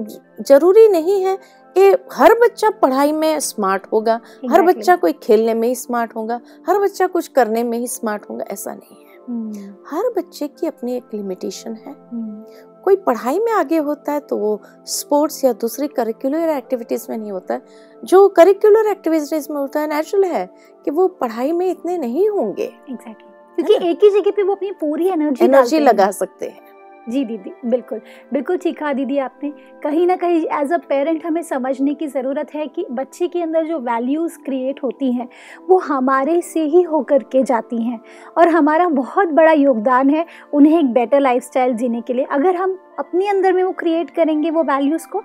ज़रूरी 0.43 0.87
नहीं 0.87 1.23
है 1.23 1.37
कि 1.75 1.89
हर 2.11 2.33
बच्चा 2.33 2.69
पढ़ाई 2.81 3.11
में 3.11 3.39
स्मार्ट 3.39 3.85
होगा 3.93 4.19
exactly. 4.19 4.51
हर 4.51 4.61
बच्चा 4.61 4.95
कोई 4.95 5.13
खेलने 5.13 5.53
में 5.53 5.67
ही 5.67 5.75
स्मार्ट 5.75 6.15
होगा 6.15 6.39
हर 6.67 6.79
बच्चा 6.79 7.07
कुछ 7.07 7.27
करने 7.27 7.63
में 7.63 7.77
ही 7.77 7.87
स्मार्ट 7.87 8.25
होगा 8.29 8.45
ऐसा 8.51 8.73
नहीं 8.73 8.97
है 8.97 9.09
hmm. 9.25 9.77
हर 9.91 10.09
बच्चे 10.17 10.47
की 10.47 10.67
अपनी 10.67 10.95
एक 10.97 11.13
लिमिटेशन 11.13 11.73
है 11.73 11.93
hmm. 11.93 12.68
कोई 12.89 12.95
पढ़ाई 12.95 13.39
में 13.39 13.51
आगे 13.51 13.77
होता 13.77 14.11
है 14.11 14.19
तो 14.19 14.37
वो 14.37 14.59
स्पोर्ट्स 14.87 15.43
या 15.45 15.51
दूसरी 15.53 15.87
करिकुलर 15.87 16.49
एक्टिविटीज़ 16.49 17.05
में 17.09 17.17
नहीं 17.17 17.31
होता। 17.31 17.53
है 17.53 17.61
जो 18.03 18.27
करिकुलर 18.27 18.87
एक्टिविटीज़ 18.87 19.51
में 19.51 19.59
होता 19.59 19.79
है 19.79 19.87
नेचुरल 19.87 20.23
है 20.23 20.45
कि 20.85 20.91
वो 20.91 21.07
पढ़ाई 21.21 21.51
में 21.51 21.69
इतने 21.71 21.97
नहीं 21.97 22.29
होंगे। 22.29 22.63
Exactly 22.63 22.95
exactly. 22.95 23.55
क्योंकि 23.55 23.89
एक 23.89 24.03
ही 24.03 24.09
जगह 24.09 24.31
पे 24.31 24.43
वो 24.43 24.55
अपनी 24.55 24.71
पूरी 24.71 25.07
एनर्जी 25.07 25.45
एनर्जी 25.45 25.79
लगा 25.79 26.09
सकते 26.11 26.45
हैं। 26.45 26.68
जी 27.09 27.23
दीदी 27.25 27.51
बिल्कुल। 27.65 28.01
बिल्कुल 28.33 28.57
ठीक 28.57 28.77
कहा 28.79 28.91
दीदी 28.93 29.17
आपने। 29.19 29.51
कहीं 29.83 30.05
ना 30.07 30.15
कहीं 30.15 30.45
एज 30.53 30.71
अ 30.73 30.77
पेरेंट 30.89 31.25
हमें 31.25 31.41
समझने 31.41 31.93
की 31.93 32.07
ज़रूरत 32.07 32.53
है 32.55 32.67
कि 32.67 32.85
बच्चे 32.91 33.27
के 33.27 33.41
अंदर 33.41 33.65
जो 33.65 33.79
वैल्यूज़ 33.81 34.37
क्रिएट 34.45 34.83
होती 34.83 35.11
हैं 35.13 35.27
वो 35.69 35.77
हमारे 35.79 36.39
से 36.41 36.63
ही 36.65 36.81
होकर 36.83 37.23
के 37.23 37.43
जाती 37.43 37.81
हैं। 37.83 37.99
और 38.37 38.49
हमारा 38.49 38.87
बहुत 38.89 39.27
बड़ा 39.31 39.51
योगदान 39.51 40.09
है 40.09 40.25
उन्हें 40.53 40.77
एक 40.79 40.93
बेटर 40.93 41.19
लाइफस्टाइल 41.19 41.73
जीने 41.73 42.01
के 42.01 42.13
लिए। 42.13 42.25
अगर 42.31 42.55
हम 42.55 42.77
अपने 42.99 43.27
अंदर 43.27 43.53
में 43.53 43.63
वो 43.63 43.71
क्रिएट 43.79 44.09
करेंगे 44.09 44.49
वो 44.49 44.63
वैल्यूज़ 44.63 45.07
को 45.07 45.23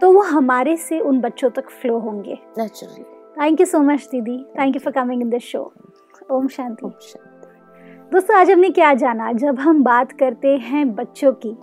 तो 0.00 0.12
वो 0.12 0.22
हमारे 0.22 0.76
से 0.78 1.00
उन 1.00 1.20
बच्चों 1.20 1.50
तक 1.50 1.68
फ्लो 1.72 1.98
होंगे। 1.98 2.38
Naturally 2.58 3.02
thank 3.36 3.60
you 3.60 3.66
so 3.66 3.78
much 3.82 4.08
दीदी। 4.12 4.38
Thank 4.58 4.74
you 4.76 4.80
for 4.80 4.92
coming 4.92 5.22
in 5.22 5.30
this 5.30 5.42
show 5.42 5.72
Om 6.30 6.48
Shanti. 6.48 6.86
Om 6.86 6.92
Shanti. 7.02 7.31
दोस्तों 8.12 8.36
आज 8.36 8.50
हमने 8.50 8.70
क्या 8.70 8.94
जाना? 8.94 9.32
जब 9.32 9.58
हम 9.58 9.82
बात 9.82 10.12
करते 10.12 10.48
हैं 10.48 10.94
बच्चों 10.94 11.32
की 11.32 11.56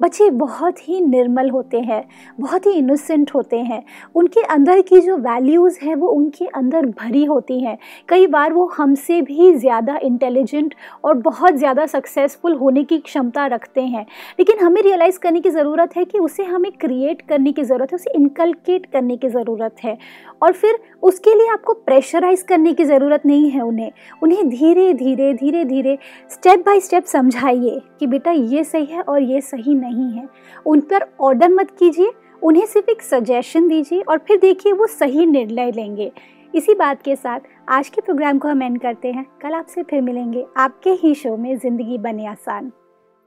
बच्चे 0.00 0.28
बहुत 0.30 0.78
ही 0.88 1.00
निर्मल 1.00 1.50
होते 1.50 1.80
हैं, 1.80 2.02
बहुत 2.40 2.66
ही 2.66 2.72
इनोसेंट 2.72 3.30
होते 3.34 3.58
हैं। 3.58 3.82
उनके 4.14 4.42
अंदर 4.44 4.80
की 4.80 5.00
जो 5.00 5.16
वैल्यूज़ 5.18 5.78
हैं, 5.82 5.94
वो 5.94 6.08
उनके 6.08 6.46
अंदर 6.46 6.86
भरी 7.00 7.24
होती 7.24 7.58
हैं। 7.60 7.76
कई 8.08 8.26
बार 8.26 8.52
वो 8.52 8.66
हमसे 8.76 9.20
भी 9.22 9.52
ज़्यादा 9.54 9.98
इंटेलिजेंट 10.02 10.74
और 11.04 11.14
बहुत 11.20 11.54
ज़्यादा 11.54 11.86
सक्सेसफुल 11.86 12.54
होने 12.54 12.84
की 12.84 12.98
क्षमता 13.00 13.46
रखते 13.46 13.80
हैं। 13.80 14.06
लेकिन 14.38 14.58
हमें 14.58 14.80
रियलाइज़ 14.82 15.18
करने 15.18 15.40
की 15.40 15.50
ज़रूरत 15.50 15.96
है 15.96 16.04
कि 16.04 16.18
उसे 16.18 16.44
हमें 16.44 16.70
क्रिएट 16.72 17.22
करने 17.22 17.52
की 17.52 17.62
ज़रूरत 17.62 17.92
है, 17.92 17.96
उसे 17.96 18.10
इनकलकेट 18.10 18.86
करने 18.86 19.16
की 19.16 19.28
ज़रूरत 19.28 19.84
है। 19.84 19.96
और 20.42 20.52
फिर 20.52 20.78
उसके 21.02 21.34
लिए 21.34 21.48
आपको 21.52 21.72
प्रेशराइज 21.86 22.42
करने 22.42 22.72
की 22.72 22.84
ज़रूरत 22.84 23.26
नहीं 23.26 23.50
है 23.50 23.60
उन्हें। 23.60 23.90
उन्हें 24.22 24.48
धीरे 24.48 24.92
धीरे 24.94 25.32
धीरे 25.34 25.64
धीरे 25.64 25.98
स्टेप 26.30 26.64
बाय 26.66 26.80
स्टेप 26.80 27.04
समझाइए 27.04 27.80
कि 28.00 28.06
बेटा 28.06 28.30
ये 28.30 28.64
सही 28.64 28.84
है 28.84 29.00
और 29.02 29.22
ये 29.22 29.40
सही 29.40 29.74
नहीं 29.90 30.10
है। 30.12 30.28
उन 30.66 30.80
पर 30.80 31.06
ऑर्डर 31.20 31.48
मत 31.48 31.70
कीजिए, 31.70 32.12
उन्हें 32.42 32.66
सिर्फ़ 32.66 32.90
एक 32.90 33.02
सजेशन 33.02 33.68
दीजिए 33.68 34.00
और 34.00 34.18
फिर 34.18 34.38
देखिए 34.38 34.72
वो 34.72 34.86
सही 34.86 35.26
निर्णय 35.26 35.72
लेंगे। 35.72 36.10
इसी 36.54 36.74
बात 36.74 37.02
के 37.02 37.16
साथ 37.16 37.40
आज 37.68 37.88
के 37.88 38.00
प्रोग्राम 38.00 38.38
को 38.38 38.48
हम 38.48 38.62
एंड 38.62 38.80
करते 38.80 39.12
हैं। 39.12 39.24
कल 39.42 39.54
आपसे 39.54 39.82
फिर 39.82 40.00
मिलेंगे। 40.02 40.46
आपके 40.56 40.90
ही 40.92 41.14
शो 41.14 41.36
में 41.36 41.56
ज़िंदगी 41.58 41.98
बने 41.98 42.26
आसान। 42.26 42.72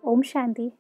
ओम 0.04 0.22
शांति। 0.22 0.72